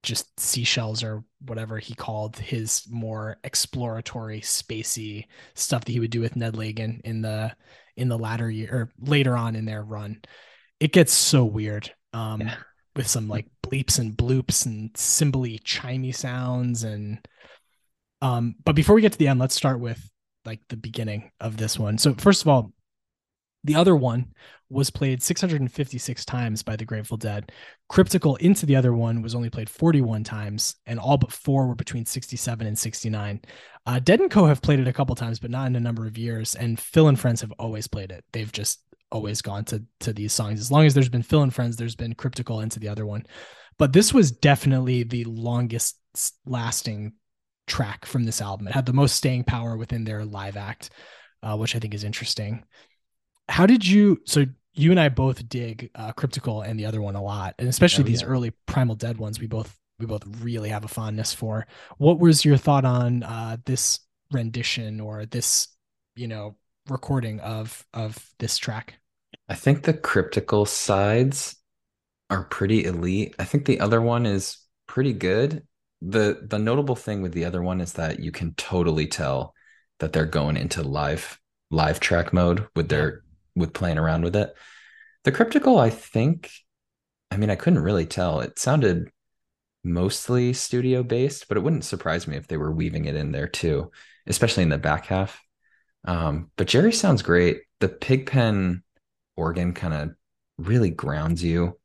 just 0.03 0.39
seashells 0.39 1.03
or 1.03 1.23
whatever 1.45 1.77
he 1.77 1.93
called 1.93 2.37
his 2.37 2.87
more 2.89 3.37
exploratory, 3.43 4.41
spacey 4.41 5.25
stuff 5.55 5.85
that 5.85 5.91
he 5.91 5.99
would 5.99 6.11
do 6.11 6.21
with 6.21 6.35
Ned 6.35 6.53
Lagin 6.53 7.01
in 7.03 7.21
the 7.21 7.55
in 7.97 8.07
the 8.07 8.17
latter 8.17 8.49
year 8.49 8.69
or 8.71 8.89
later 8.99 9.35
on 9.35 9.55
in 9.55 9.65
their 9.65 9.83
run. 9.83 10.21
It 10.79 10.93
gets 10.93 11.11
so 11.11 11.43
weird. 11.43 11.91
Um, 12.13 12.41
yeah 12.41 12.55
with 12.99 13.07
some 13.07 13.29
like 13.29 13.47
bleeps 13.63 13.97
and 13.97 14.17
bloops 14.17 14.65
and 14.65 14.91
cymbally 14.95 15.57
chimey 15.59 16.13
sounds 16.13 16.83
and 16.83 17.19
um 18.21 18.55
but 18.65 18.75
before 18.75 18.93
we 18.93 19.01
get 19.01 19.13
to 19.13 19.17
the 19.17 19.27
end 19.27 19.39
let's 19.39 19.55
start 19.55 19.79
with 19.79 20.09
like 20.45 20.59
the 20.69 20.75
beginning 20.75 21.31
of 21.39 21.55
this 21.55 21.77
one 21.77 21.97
so 21.97 22.13
first 22.15 22.41
of 22.41 22.47
all 22.47 22.73
The 23.63 23.75
other 23.75 23.95
one 23.95 24.33
was 24.69 24.89
played 24.89 25.21
656 25.21 26.25
times 26.25 26.63
by 26.63 26.75
the 26.75 26.85
Grateful 26.85 27.17
Dead. 27.17 27.51
Cryptical 27.89 28.35
into 28.37 28.65
the 28.65 28.75
other 28.75 28.93
one 28.93 29.21
was 29.21 29.35
only 29.35 29.49
played 29.49 29.69
41 29.69 30.23
times, 30.23 30.75
and 30.85 30.99
all 30.99 31.17
but 31.17 31.31
four 31.31 31.67
were 31.67 31.75
between 31.75 32.05
67 32.05 32.67
and 32.67 32.77
69. 32.77 33.41
Uh, 33.85 33.99
Dead 33.99 34.19
and 34.19 34.29
Co 34.31 34.45
have 34.45 34.61
played 34.61 34.79
it 34.79 34.87
a 34.87 34.93
couple 34.93 35.15
times, 35.15 35.39
but 35.39 35.51
not 35.51 35.67
in 35.67 35.75
a 35.75 35.79
number 35.79 36.05
of 36.05 36.17
years. 36.17 36.55
And 36.55 36.79
Phil 36.79 37.07
and 37.07 37.19
Friends 37.19 37.41
have 37.41 37.51
always 37.53 37.87
played 37.87 38.11
it. 38.11 38.23
They've 38.31 38.51
just 38.51 38.79
always 39.11 39.41
gone 39.41 39.65
to 39.65 39.83
to 40.01 40.13
these 40.13 40.33
songs. 40.33 40.59
As 40.59 40.71
long 40.71 40.85
as 40.85 40.93
there's 40.93 41.09
been 41.09 41.23
Phil 41.23 41.41
and 41.41 41.53
Friends, 41.53 41.75
there's 41.75 41.95
been 41.95 42.13
Cryptical 42.13 42.61
into 42.61 42.79
the 42.79 42.89
other 42.89 43.05
one. 43.05 43.25
But 43.77 43.93
this 43.93 44.13
was 44.13 44.31
definitely 44.31 45.03
the 45.03 45.23
longest 45.23 45.97
lasting 46.45 47.13
track 47.65 48.05
from 48.05 48.23
this 48.23 48.41
album. 48.41 48.67
It 48.67 48.73
had 48.73 48.85
the 48.85 48.93
most 48.93 49.15
staying 49.15 49.45
power 49.45 49.77
within 49.77 50.03
their 50.03 50.25
live 50.25 50.57
act, 50.57 50.89
uh, 51.41 51.55
which 51.55 51.75
I 51.75 51.79
think 51.79 51.93
is 51.93 52.03
interesting. 52.03 52.63
How 53.49 53.65
did 53.65 53.85
you? 53.85 54.21
So 54.25 54.45
you 54.73 54.91
and 54.91 54.99
I 54.99 55.09
both 55.09 55.47
dig 55.49 55.89
uh, 55.95 56.13
Cryptical 56.13 56.65
and 56.65 56.79
the 56.79 56.85
other 56.85 57.01
one 57.01 57.15
a 57.15 57.21
lot, 57.21 57.55
and 57.59 57.67
especially 57.67 58.03
oh, 58.03 58.07
these 58.07 58.21
yeah. 58.21 58.27
early 58.27 58.51
Primal 58.65 58.95
Dead 58.95 59.17
ones. 59.17 59.39
We 59.39 59.47
both 59.47 59.77
we 59.99 60.05
both 60.05 60.23
really 60.41 60.69
have 60.69 60.85
a 60.85 60.87
fondness 60.87 61.33
for. 61.33 61.67
What 61.97 62.19
was 62.19 62.45
your 62.45 62.57
thought 62.57 62.85
on 62.85 63.23
uh, 63.23 63.57
this 63.65 63.99
rendition 64.31 65.01
or 65.01 65.25
this, 65.25 65.67
you 66.15 66.27
know, 66.27 66.55
recording 66.87 67.39
of 67.41 67.85
of 67.93 68.17
this 68.39 68.57
track? 68.57 68.95
I 69.49 69.55
think 69.55 69.83
the 69.83 69.93
cryptical 69.93 70.65
sides 70.65 71.55
are 72.29 72.43
pretty 72.45 72.85
elite. 72.85 73.35
I 73.39 73.45
think 73.45 73.65
the 73.65 73.79
other 73.79 74.01
one 74.01 74.25
is 74.25 74.57
pretty 74.87 75.13
good. 75.13 75.63
The 76.01 76.45
the 76.47 76.59
notable 76.59 76.95
thing 76.95 77.21
with 77.21 77.33
the 77.33 77.45
other 77.45 77.61
one 77.61 77.81
is 77.81 77.93
that 77.93 78.19
you 78.19 78.31
can 78.31 78.53
totally 78.53 79.07
tell 79.07 79.53
that 79.99 80.13
they're 80.13 80.25
going 80.25 80.55
into 80.55 80.83
live 80.83 81.39
live 81.71 81.99
track 81.99 82.31
mode 82.31 82.65
with 82.75 82.89
their 82.89 83.23
with 83.55 83.73
playing 83.73 83.97
around 83.97 84.23
with 84.23 84.35
it. 84.35 84.53
The 85.23 85.31
cryptical, 85.31 85.77
I 85.77 85.89
think, 85.89 86.51
I 87.31 87.37
mean, 87.37 87.49
I 87.49 87.55
couldn't 87.55 87.83
really 87.83 88.05
tell. 88.05 88.39
It 88.39 88.57
sounded 88.59 89.09
mostly 89.83 90.53
studio 90.53 91.03
based, 91.03 91.47
but 91.47 91.57
it 91.57 91.61
wouldn't 91.61 91.85
surprise 91.85 92.27
me 92.27 92.37
if 92.37 92.47
they 92.47 92.57
were 92.57 92.71
weaving 92.71 93.05
it 93.05 93.15
in 93.15 93.31
there 93.31 93.47
too, 93.47 93.91
especially 94.27 94.63
in 94.63 94.69
the 94.69 94.77
back 94.77 95.05
half. 95.05 95.41
Um, 96.05 96.51
but 96.55 96.67
Jerry 96.67 96.93
sounds 96.93 97.21
great. 97.21 97.61
The 97.79 97.89
pigpen 97.89 98.83
organ 99.35 99.73
kind 99.73 99.93
of 99.93 100.09
really 100.57 100.89
grounds 100.89 101.43
you 101.43 101.77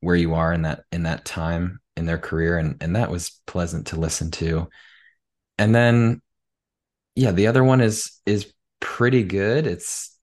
where 0.00 0.16
you 0.16 0.34
are 0.34 0.52
in 0.52 0.62
that 0.62 0.84
in 0.92 1.02
that 1.04 1.24
time 1.24 1.80
in 1.96 2.06
their 2.06 2.18
career, 2.18 2.58
and 2.58 2.82
and 2.82 2.96
that 2.96 3.10
was 3.10 3.40
pleasant 3.46 3.88
to 3.88 4.00
listen 4.00 4.30
to. 4.32 4.68
And 5.58 5.74
then, 5.74 6.22
yeah, 7.14 7.32
the 7.32 7.46
other 7.46 7.62
one 7.62 7.80
is 7.80 8.18
is 8.26 8.52
pretty 8.80 9.22
good. 9.22 9.66
It's 9.66 10.16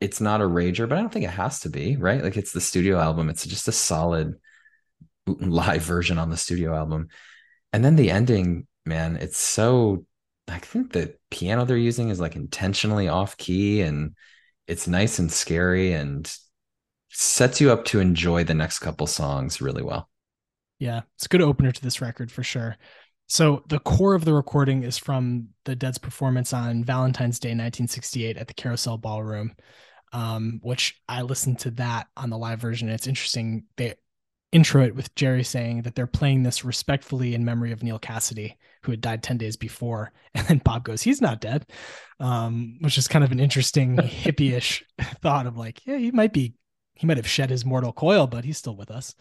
it's 0.00 0.20
not 0.20 0.40
a 0.40 0.44
rager, 0.44 0.88
but 0.88 0.98
I 0.98 1.00
don't 1.00 1.12
think 1.12 1.24
it 1.24 1.30
has 1.30 1.60
to 1.60 1.70
be, 1.70 1.96
right? 1.96 2.22
Like 2.22 2.36
it's 2.36 2.52
the 2.52 2.60
studio 2.60 2.98
album. 2.98 3.28
It's 3.30 3.46
just 3.46 3.68
a 3.68 3.72
solid 3.72 4.34
live 5.26 5.82
version 5.82 6.18
on 6.18 6.30
the 6.30 6.36
studio 6.36 6.74
album. 6.74 7.08
And 7.72 7.84
then 7.84 7.96
the 7.96 8.10
ending, 8.10 8.66
man, 8.84 9.16
it's 9.16 9.38
so 9.38 10.04
I 10.48 10.58
think 10.58 10.92
the 10.92 11.14
piano 11.30 11.64
they're 11.64 11.76
using 11.76 12.10
is 12.10 12.20
like 12.20 12.36
intentionally 12.36 13.08
off 13.08 13.36
key 13.36 13.80
and 13.80 14.14
it's 14.66 14.86
nice 14.86 15.18
and 15.18 15.30
scary 15.32 15.92
and 15.92 16.30
sets 17.10 17.60
you 17.60 17.70
up 17.70 17.84
to 17.86 18.00
enjoy 18.00 18.44
the 18.44 18.54
next 18.54 18.80
couple 18.80 19.06
songs 19.06 19.60
really 19.60 19.82
well. 19.82 20.08
Yeah, 20.78 21.02
it's 21.16 21.26
a 21.26 21.28
good 21.28 21.40
opener 21.40 21.72
to 21.72 21.82
this 21.82 22.00
record 22.00 22.30
for 22.30 22.42
sure. 22.42 22.76
So 23.26 23.64
the 23.68 23.80
core 23.80 24.14
of 24.14 24.24
the 24.24 24.34
recording 24.34 24.82
is 24.82 24.98
from 24.98 25.48
the 25.64 25.74
Dead's 25.74 25.98
performance 25.98 26.52
on 26.52 26.84
Valentine's 26.84 27.38
Day 27.38 27.48
1968 27.48 28.36
at 28.36 28.48
the 28.48 28.54
Carousel 28.54 28.98
Ballroom 28.98 29.54
um, 30.14 30.60
which 30.62 31.02
I 31.08 31.22
listened 31.22 31.58
to 31.60 31.72
that 31.72 32.06
on 32.16 32.30
the 32.30 32.38
live 32.38 32.60
version. 32.60 32.88
It's 32.88 33.08
interesting. 33.08 33.64
They 33.76 33.94
intro 34.52 34.84
it 34.84 34.94
with 34.94 35.12
Jerry 35.16 35.42
saying 35.42 35.82
that 35.82 35.96
they're 35.96 36.06
playing 36.06 36.44
this 36.44 36.64
respectfully 36.64 37.34
in 37.34 37.44
memory 37.44 37.72
of 37.72 37.82
Neal 37.82 37.98
Cassady, 37.98 38.54
who 38.84 38.92
had 38.92 39.00
died 39.00 39.24
10 39.24 39.36
days 39.36 39.56
before. 39.56 40.12
And 40.36 40.46
then 40.48 40.58
Bob 40.64 40.84
goes, 40.84 41.00
he's 41.00 41.20
not 41.20 41.40
dead, 41.40 41.66
um, 42.18 42.78
which 42.80 42.98
is 42.98 43.06
kind 43.06 43.24
of 43.24 43.30
an 43.30 43.38
interesting 43.38 43.96
hippie-ish 43.98 44.84
thought 45.22 45.46
of 45.46 45.56
like, 45.56 45.84
yeah, 45.86 45.96
he 45.96 46.10
might 46.10 46.32
be, 46.32 46.54
he 46.94 47.06
might 47.06 47.18
have 47.18 47.28
shed 47.28 47.50
his 47.50 47.64
mortal 47.64 47.92
coil, 47.92 48.26
but 48.26 48.44
he's 48.44 48.58
still 48.58 48.74
with 48.74 48.90
us. 48.90 49.14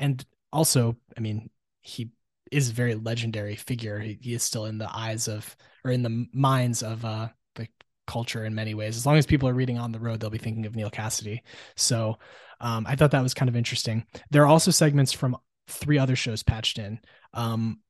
And 0.00 0.24
also, 0.52 0.96
I 1.16 1.20
mean, 1.20 1.50
he 1.82 2.10
is 2.52 2.70
a 2.70 2.74
very 2.74 2.94
legendary 2.94 3.56
figure. 3.56 3.98
He, 3.98 4.18
he 4.20 4.34
is 4.34 4.42
still 4.42 4.66
in 4.66 4.78
the 4.78 4.88
eyes 4.92 5.28
of, 5.28 5.56
or 5.84 5.90
in 5.90 6.02
the 6.02 6.26
minds 6.32 6.82
of 6.82 7.04
uh, 7.04 7.28
the 7.54 7.68
culture 8.06 8.44
in 8.44 8.54
many 8.54 8.74
ways. 8.74 8.96
As 8.96 9.06
long 9.06 9.16
as 9.16 9.26
people 9.26 9.48
are 9.48 9.54
reading 9.54 9.78
on 9.78 9.92
the 9.92 10.00
road, 10.00 10.20
they'll 10.20 10.30
be 10.30 10.38
thinking 10.38 10.66
of 10.66 10.76
Neal 10.76 10.90
Cassady. 10.90 11.40
So 11.76 12.18
um, 12.60 12.86
I 12.86 12.96
thought 12.96 13.10
that 13.10 13.22
was 13.22 13.34
kind 13.34 13.48
of 13.48 13.56
interesting. 13.56 14.04
There 14.30 14.42
are 14.42 14.48
also 14.48 14.70
segments 14.70 15.12
from 15.12 15.36
three 15.68 15.98
other 15.98 16.16
shows 16.16 16.42
patched 16.42 16.78
in. 16.78 17.00
Um, 17.34 17.80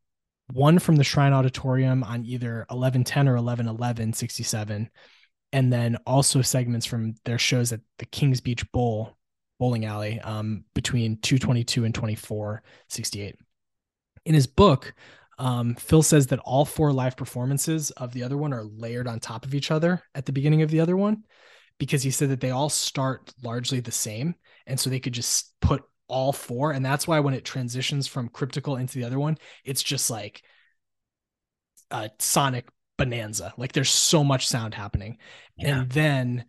one 0.53 0.79
from 0.79 0.97
the 0.97 1.05
Shrine 1.05 1.33
Auditorium 1.33 2.05
on 2.05 2.25
either 2.25 2.59
1110 2.69 3.29
or 3.29 3.35
1111 3.35 4.13
67. 4.13 4.91
And 5.53 5.73
then 5.73 5.97
also 6.07 6.43
segments 6.43 6.87
from 6.87 7.15
their 7.25 7.39
shows 7.39 7.73
at 7.73 7.81
the 7.99 8.07
Kings 8.07 8.41
Beach 8.41 8.71
Bowl 8.73 9.17
bowling 9.59 9.87
alley 9.87 10.21
um, 10.21 10.65
between 10.75 11.19
222 11.19 11.85
and 11.85 11.95
24 11.95 12.63
68. 12.89 13.37
In 14.27 14.35
his 14.35 14.47
book, 14.47 14.93
um, 15.39 15.75
Phil 15.77 16.03
says 16.03 16.27
that 16.27 16.41
all 16.41 16.65
four 16.65 16.93
live 16.93 17.17
performances 17.17 17.93
of 17.93 18.13
the 18.13 18.25
other 18.25 18.37
one 18.37 18.53
are 18.53 18.65
layered 18.65 19.07
on 19.07 19.21
top 19.21 19.45
of 19.45 19.55
each 19.55 19.71
other 19.71 20.03
at 20.15 20.27
the 20.27 20.33
beginning 20.33 20.63
of 20.63 20.71
the 20.71 20.81
other 20.81 20.97
one 20.97 21.25
because 21.79 22.03
he 22.03 22.11
said 22.11 22.31
that 22.31 22.41
they 22.41 22.51
all 22.51 22.69
start 22.69 23.33
largely 23.43 23.81
the 23.81 23.93
same. 23.93 24.35
And 24.67 24.79
so 24.79 24.91
they 24.91 25.01
could 25.01 25.13
just 25.13 25.53
put 25.61 25.85
all 26.09 26.33
four. 26.33 26.73
And 26.73 26.85
that's 26.85 27.07
why 27.07 27.21
when 27.21 27.35
it 27.35 27.45
transitions 27.45 28.09
from 28.09 28.29
cryptical 28.29 28.77
into 28.77 28.99
the 28.99 29.05
other 29.05 29.19
one, 29.19 29.39
it's 29.65 29.83
just 29.83 30.11
like 30.11 30.43
a 31.91 32.11
sonic 32.19 32.69
bonanza. 32.97 33.55
Like 33.57 33.73
there's 33.73 33.91
so 33.91 34.25
much 34.25 34.49
sound 34.49 34.75
happening. 34.75 35.19
Yeah. 35.57 35.81
And 35.81 35.91
then 35.91 36.45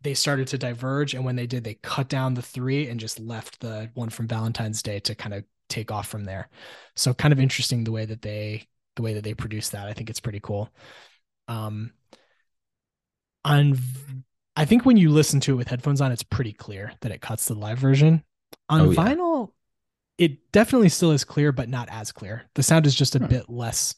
they 0.00 0.14
started 0.14 0.46
to 0.48 0.58
diverge. 0.58 1.12
And 1.12 1.24
when 1.24 1.36
they 1.36 1.46
did, 1.46 1.64
they 1.64 1.74
cut 1.74 2.08
down 2.08 2.34
the 2.34 2.42
three 2.42 2.88
and 2.88 3.00
just 3.00 3.18
left 3.18 3.60
the 3.60 3.90
one 3.94 4.10
from 4.10 4.28
Valentine's 4.28 4.82
Day 4.82 5.00
to 5.00 5.14
kind 5.14 5.34
of 5.34 5.44
take 5.68 5.90
off 5.90 6.08
from 6.08 6.24
there. 6.24 6.48
So 6.96 7.14
kind 7.14 7.32
of 7.32 7.40
interesting 7.40 7.84
the 7.84 7.92
way 7.92 8.04
that 8.04 8.22
they 8.22 8.68
the 8.96 9.02
way 9.02 9.14
that 9.14 9.24
they 9.24 9.34
produce 9.34 9.70
that. 9.70 9.86
I 9.86 9.92
think 9.92 10.10
it's 10.10 10.20
pretty 10.20 10.40
cool. 10.40 10.70
Um 11.46 11.92
on 13.44 13.78
I 14.56 14.64
think 14.64 14.84
when 14.84 14.96
you 14.96 15.10
listen 15.10 15.38
to 15.40 15.52
it 15.52 15.56
with 15.56 15.68
headphones 15.68 16.00
on, 16.00 16.10
it's 16.10 16.24
pretty 16.24 16.52
clear 16.52 16.92
that 17.00 17.12
it 17.12 17.20
cuts 17.20 17.46
the 17.46 17.54
live 17.54 17.78
version. 17.78 18.24
On 18.68 18.80
oh, 18.80 18.90
yeah. 18.90 19.00
vinyl, 19.00 19.52
it 20.18 20.50
definitely 20.50 20.88
still 20.88 21.12
is 21.12 21.22
clear, 21.22 21.52
but 21.52 21.68
not 21.68 21.88
as 21.92 22.10
clear. 22.10 22.50
The 22.56 22.64
sound 22.64 22.84
is 22.84 22.94
just 22.94 23.14
a 23.14 23.20
bit 23.20 23.48
less 23.48 23.94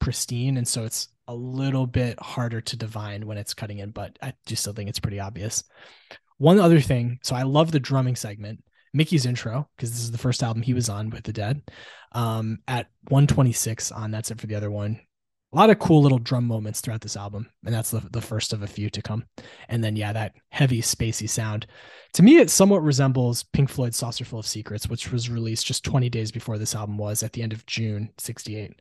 pristine, 0.00 0.56
and 0.56 0.66
so 0.66 0.84
it's 0.84 1.06
a 1.28 1.34
little 1.34 1.86
bit 1.86 2.20
harder 2.20 2.60
to 2.60 2.76
divine 2.76 3.26
when 3.26 3.38
it's 3.38 3.54
cutting 3.54 3.78
in, 3.78 3.90
but 3.90 4.18
I 4.20 4.34
just 4.44 4.62
still 4.62 4.72
think 4.72 4.88
it's 4.90 4.98
pretty 4.98 5.20
obvious. 5.20 5.62
One 6.38 6.58
other 6.58 6.80
thing, 6.80 7.20
so 7.22 7.36
I 7.36 7.44
love 7.44 7.70
the 7.70 7.78
drumming 7.78 8.16
segment. 8.16 8.64
Mickey's 8.92 9.26
intro, 9.26 9.68
because 9.76 9.90
this 9.90 10.02
is 10.02 10.10
the 10.10 10.18
first 10.18 10.42
album 10.42 10.62
he 10.62 10.74
was 10.74 10.88
on 10.88 11.10
with 11.10 11.24
the 11.24 11.32
Dead, 11.32 11.62
um, 12.12 12.58
at 12.68 12.88
126 13.08 13.92
on 13.92 14.10
That's 14.10 14.30
It 14.30 14.40
for 14.40 14.46
the 14.46 14.54
Other 14.54 14.70
One. 14.70 15.00
A 15.52 15.56
lot 15.56 15.70
of 15.70 15.78
cool 15.78 16.02
little 16.02 16.18
drum 16.18 16.46
moments 16.46 16.80
throughout 16.80 17.02
this 17.02 17.16
album, 17.16 17.48
and 17.64 17.74
that's 17.74 17.90
the, 17.90 18.00
the 18.10 18.22
first 18.22 18.54
of 18.54 18.62
a 18.62 18.66
few 18.66 18.88
to 18.90 19.02
come. 19.02 19.24
And 19.68 19.84
then, 19.84 19.96
yeah, 19.96 20.12
that 20.12 20.34
heavy, 20.48 20.80
spacey 20.80 21.28
sound. 21.28 21.66
To 22.14 22.22
me, 22.22 22.38
it 22.38 22.48
somewhat 22.48 22.82
resembles 22.82 23.42
Pink 23.42 23.68
Floyd's 23.68 23.98
Saucerful 23.98 24.38
of 24.38 24.46
Secrets, 24.46 24.88
which 24.88 25.12
was 25.12 25.28
released 25.28 25.66
just 25.66 25.84
20 25.84 26.08
days 26.08 26.32
before 26.32 26.56
this 26.56 26.74
album 26.74 26.96
was 26.96 27.22
at 27.22 27.32
the 27.32 27.42
end 27.42 27.52
of 27.52 27.66
June 27.66 28.10
68. 28.16 28.80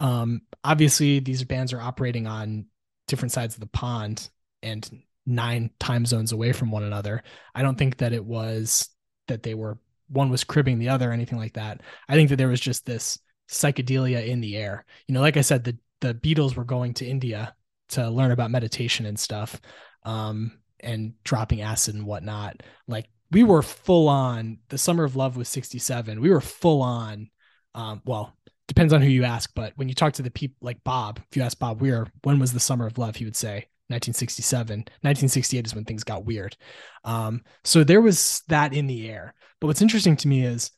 Um, 0.00 0.42
obviously, 0.64 1.20
these 1.20 1.44
bands 1.44 1.72
are 1.72 1.80
operating 1.80 2.26
on 2.26 2.66
different 3.06 3.32
sides 3.32 3.54
of 3.54 3.60
the 3.60 3.66
pond 3.66 4.28
and 4.62 4.88
nine 5.26 5.70
time 5.78 6.06
zones 6.06 6.32
away 6.32 6.52
from 6.52 6.70
one 6.70 6.82
another. 6.82 7.22
I 7.54 7.62
don't 7.62 7.78
think 7.78 7.98
that 7.98 8.12
it 8.12 8.24
was 8.24 8.88
that 9.28 9.42
they 9.42 9.54
were 9.54 9.78
one 10.08 10.30
was 10.30 10.44
cribbing 10.44 10.78
the 10.78 10.88
other 10.88 11.12
anything 11.12 11.38
like 11.38 11.54
that. 11.54 11.82
I 12.08 12.14
think 12.14 12.30
that 12.30 12.36
there 12.36 12.48
was 12.48 12.60
just 12.60 12.86
this 12.86 13.18
psychedelia 13.50 14.26
in 14.26 14.40
the 14.40 14.56
air. 14.56 14.84
You 15.06 15.14
know, 15.14 15.20
like 15.20 15.36
I 15.36 15.42
said, 15.42 15.64
the 15.64 15.78
the 16.00 16.14
Beatles 16.14 16.54
were 16.54 16.64
going 16.64 16.94
to 16.94 17.06
India 17.06 17.54
to 17.90 18.08
learn 18.08 18.30
about 18.30 18.50
meditation 18.50 19.06
and 19.06 19.18
stuff, 19.18 19.60
um, 20.04 20.58
and 20.80 21.12
dropping 21.24 21.62
acid 21.62 21.94
and 21.94 22.06
whatnot. 22.06 22.62
Like 22.86 23.06
we 23.30 23.42
were 23.42 23.62
full 23.62 24.08
on. 24.08 24.58
The 24.68 24.78
Summer 24.78 25.04
of 25.04 25.16
Love 25.16 25.36
was 25.36 25.48
'67. 25.48 26.20
We 26.20 26.30
were 26.30 26.40
full 26.40 26.82
on. 26.82 27.30
Um, 27.74 28.02
well, 28.04 28.36
depends 28.66 28.92
on 28.92 29.02
who 29.02 29.08
you 29.08 29.24
ask, 29.24 29.50
but 29.54 29.72
when 29.76 29.88
you 29.88 29.94
talk 29.94 30.14
to 30.14 30.22
the 30.22 30.30
people 30.30 30.56
like 30.60 30.82
Bob, 30.84 31.20
if 31.30 31.36
you 31.36 31.42
ask 31.42 31.58
Bob 31.58 31.80
Weir, 31.80 32.06
when 32.22 32.38
was 32.38 32.52
the 32.52 32.60
Summer 32.60 32.86
of 32.86 32.98
Love, 32.98 33.16
he 33.16 33.24
would 33.24 33.36
say 33.36 33.66
1967 33.88 34.78
1968 34.78 35.66
is 35.66 35.74
when 35.74 35.84
things 35.84 36.04
got 36.04 36.24
weird. 36.24 36.56
Um, 37.04 37.42
so 37.64 37.84
there 37.84 38.00
was 38.00 38.42
that 38.48 38.72
in 38.72 38.86
the 38.86 39.08
air. 39.08 39.34
But 39.60 39.68
what's 39.68 39.82
interesting 39.82 40.16
to 40.18 40.28
me 40.28 40.44
is 40.44 40.70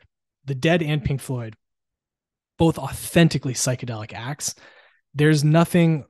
the 0.44 0.54
dead 0.54 0.82
and 0.82 1.04
pink 1.04 1.20
floyd 1.20 1.56
both 2.58 2.78
authentically 2.78 3.54
psychedelic 3.54 4.12
acts. 4.12 4.54
There's 5.14 5.42
nothing 5.42 6.04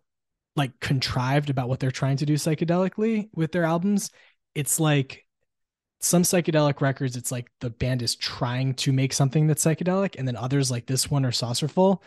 like 0.57 0.79
contrived 0.81 1.49
about 1.49 1.69
what 1.69 1.79
they're 1.79 1.93
trying 1.93 2.17
to 2.19 2.27
do 2.27 2.35
psychedelically 2.35 3.31
with 3.35 3.53
their 3.53 3.65
albums. 3.65 4.11
It's 4.55 4.81
like 4.81 5.25
some 6.01 6.23
psychedelic 6.23 6.81
records, 6.81 7.17
it's 7.17 7.31
like 7.31 7.51
the 7.61 7.71
band 7.71 8.03
is 8.03 8.17
trying 8.17 8.75
to 8.75 8.93
make 8.93 9.13
something 9.13 9.47
that's 9.47 9.65
psychedelic, 9.65 10.17
and 10.19 10.27
then 10.27 10.37
others 10.37 10.71
like 10.71 10.87
this 10.87 11.11
one 11.11 11.25
or 11.25 11.31
Saucerful, 11.31 12.03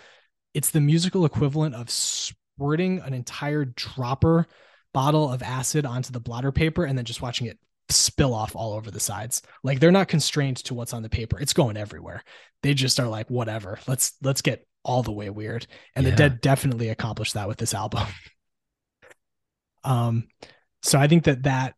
it's 0.54 0.72
the 0.72 0.82
musical 0.82 1.26
equivalent 1.26 1.76
of 1.76 1.90
squirting 1.90 3.00
an 3.00 3.14
entire 3.14 3.66
dropper 3.66 4.48
bottle 4.94 5.32
of 5.32 5.42
acid 5.42 5.86
onto 5.86 6.12
the 6.12 6.20
blotter 6.20 6.52
paper 6.52 6.86
and 6.86 6.98
then 6.98 7.06
just 7.06 7.22
watching 7.22 7.48
it 7.48 7.58
spill 7.90 8.34
off 8.34 8.56
all 8.56 8.74
over 8.74 8.92
the 8.92 9.00
sides. 9.00 9.42
Like 9.64 9.80
they're 9.80 9.92
not 9.92 10.08
constrained 10.08 10.58
to 10.58 10.74
what's 10.74 10.94
on 10.94 11.04
the 11.04 11.10
paper. 11.10 11.40
It's 11.40 11.54
going 11.54 11.78
everywhere. 11.78 12.24
They 12.62 12.74
just 12.74 13.00
are 13.00 13.08
like, 13.08 13.30
whatever. 13.30 13.80
Let's 13.88 14.14
let's 14.22 14.42
get 14.42 14.66
all 14.84 15.04
the 15.04 15.12
way 15.12 15.30
weird. 15.30 15.68
And 15.96 16.06
yeah. 16.06 16.12
the 16.12 16.18
Dead 16.18 16.42
definitely 16.42 16.90
accomplished 16.90 17.34
that 17.34 17.48
with 17.48 17.58
this 17.58 17.74
album. 17.74 18.08
um, 19.84 20.28
so 20.82 21.00
I 21.00 21.08
think 21.08 21.26
that 21.26 21.44
that 21.44 21.76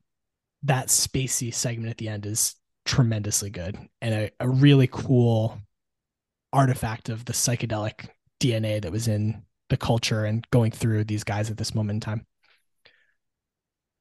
that 0.64 0.88
spacey 0.88 1.54
segment 1.54 1.92
at 1.92 1.98
the 1.98 2.10
end 2.10 2.26
is 2.26 2.56
tremendously 2.86 3.50
good 3.50 3.78
and 4.02 4.14
a, 4.14 4.32
a 4.40 4.48
really 4.48 4.88
cool 4.88 5.60
artifact 6.54 7.10
of 7.10 7.26
the 7.26 7.34
psychedelic 7.34 8.10
DNA 8.40 8.82
that 8.82 8.92
was 8.92 9.08
in 9.08 9.44
the 9.70 9.78
culture 9.78 10.26
and 10.26 10.48
going 10.52 10.72
through 10.72 11.04
these 11.04 11.24
guys 11.24 11.50
at 11.50 11.58
this 11.58 11.74
moment 11.74 11.98
in 11.98 12.00
time. 12.00 12.26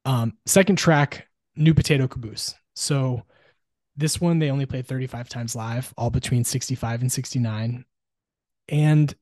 Um, 0.05 0.37
second 0.47 0.77
track, 0.77 1.29
New 1.57 1.75
Potato 1.75 2.07
Caboose. 2.07 2.55
So 2.75 3.23
this 3.97 4.21
one 4.21 4.39
they 4.39 4.51
only 4.51 4.67
played 4.67 4.87
35 4.87 5.29
times 5.29 5.57
live, 5.57 5.93
all 5.97 6.11
between 6.11 6.45
65 6.45 7.01
and 7.03 7.13
69. 7.13 7.85
And 8.69 9.15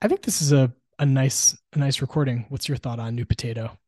I 0.00 0.08
think 0.08 0.22
this 0.22 0.42
is 0.42 0.52
a 0.52 0.72
a 0.98 1.06
nice 1.06 1.56
a 1.72 1.78
nice 1.78 2.00
recording. 2.00 2.46
What's 2.48 2.68
your 2.68 2.78
thought 2.78 2.98
on 2.98 3.14
New 3.14 3.26
Potato? 3.26 3.78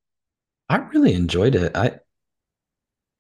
I 0.69 0.77
really 0.77 1.15
enjoyed 1.15 1.55
it. 1.55 1.77
I 1.77 2.01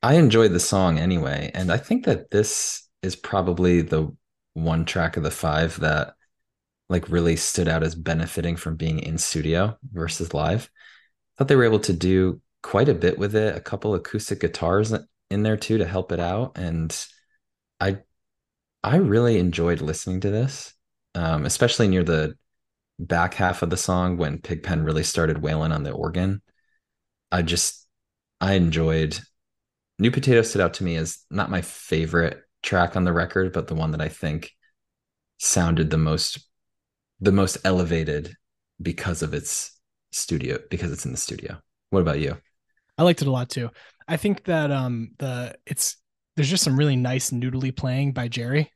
I 0.03 0.14
enjoyed 0.14 0.53
the 0.53 0.61
song 0.61 0.99
anyway, 0.99 1.51
and 1.55 1.73
I 1.73 1.77
think 1.77 2.05
that 2.05 2.31
this 2.31 2.88
is 3.03 3.16
probably 3.16 3.81
the 3.83 4.14
one 4.55 4.85
track 4.85 5.16
of 5.16 5.23
the 5.23 5.31
five 5.31 5.79
that 5.81 6.14
like 6.88 7.09
really 7.09 7.37
stood 7.37 7.68
out 7.68 7.83
as 7.83 7.94
benefiting 7.94 8.57
from 8.57 8.77
being 8.77 8.99
in 9.01 9.18
studio 9.18 9.79
versus 9.92 10.35
live. 10.35 10.71
I 10.75 11.38
thought 11.38 11.49
they 11.49 11.57
were 11.57 11.64
able 11.64 11.81
to 11.81 11.92
do 11.92 12.40
quite 12.62 12.88
a 12.88 12.94
bit 12.94 13.18
with 13.18 13.35
it, 13.35 13.57
a 13.57 13.61
couple 13.61 13.94
acoustic 13.94 14.40
guitars 14.40 14.92
in 15.31 15.42
there 15.42 15.57
too 15.57 15.79
to 15.79 15.87
help 15.87 16.12
it 16.12 16.21
out 16.21 16.57
and 16.57 17.07
I 17.81 17.99
I 18.83 18.97
really 18.97 19.38
enjoyed 19.38 19.81
listening 19.81 20.21
to 20.21 20.31
this. 20.31 20.75
Um, 21.14 21.47
especially 21.47 21.88
near 21.88 22.05
the 22.05 22.37
back 22.99 23.35
half 23.35 23.62
of 23.62 23.71
the 23.71 23.77
song 23.77 24.16
when 24.16 24.40
Pigpen 24.40 24.85
really 24.85 25.03
started 25.03 25.42
wailing 25.42 25.73
on 25.73 25.83
the 25.83 25.90
organ. 25.90 26.42
I 27.33 27.42
just 27.42 27.87
I 28.40 28.55
enjoyed 28.55 29.18
New 29.99 30.11
Potato 30.11 30.42
stood 30.42 30.62
out 30.62 30.75
to 30.75 30.85
me 30.85 30.97
as 30.97 31.25
not 31.31 31.51
my 31.51 31.62
favorite 31.62 32.40
track 32.62 32.97
on 32.97 33.05
the 33.05 33.12
record, 33.12 33.53
but 33.53 33.66
the 33.66 33.75
one 33.75 33.90
that 33.92 34.01
I 34.01 34.09
think 34.09 34.53
sounded 35.38 35.90
the 35.90 35.99
most 35.99 36.40
the 37.21 37.33
most 37.33 37.59
elevated 37.64 38.35
because 38.81 39.23
of 39.23 39.35
its 39.35 39.79
studio 40.12 40.59
because 40.71 40.92
it's 40.92 41.05
in 41.05 41.12
the 41.12 41.18
studio. 41.18 41.61
What 41.90 42.01
about 42.01 42.21
you? 42.21 42.37
I 42.99 43.05
liked 43.05 43.23
it 43.23 43.29
a 43.29 43.33
lot 43.33 43.49
too. 43.49 43.71
I 44.07 44.17
think 44.17 44.45
that 44.45 44.71
um 44.71 45.13
the 45.19 45.55
it's 45.67 45.97
there's 46.37 46.51
just 46.51 46.65
some 46.65 46.77
really 46.77 46.97
nice 46.97 47.31
noodly 47.31 47.75
playing 47.75 48.13
by 48.13 48.29
Jerry. 48.29 48.73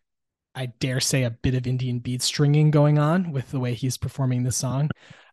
I 0.54 0.66
dare 0.66 1.00
say 1.00 1.24
a 1.24 1.30
bit 1.30 1.54
of 1.54 1.66
Indian 1.66 1.98
bead 1.98 2.22
stringing 2.22 2.70
going 2.70 2.98
on 2.98 3.32
with 3.32 3.50
the 3.50 3.60
way 3.60 3.74
he's 3.74 3.96
performing 3.96 4.42
the 4.42 4.52
song. 4.52 4.90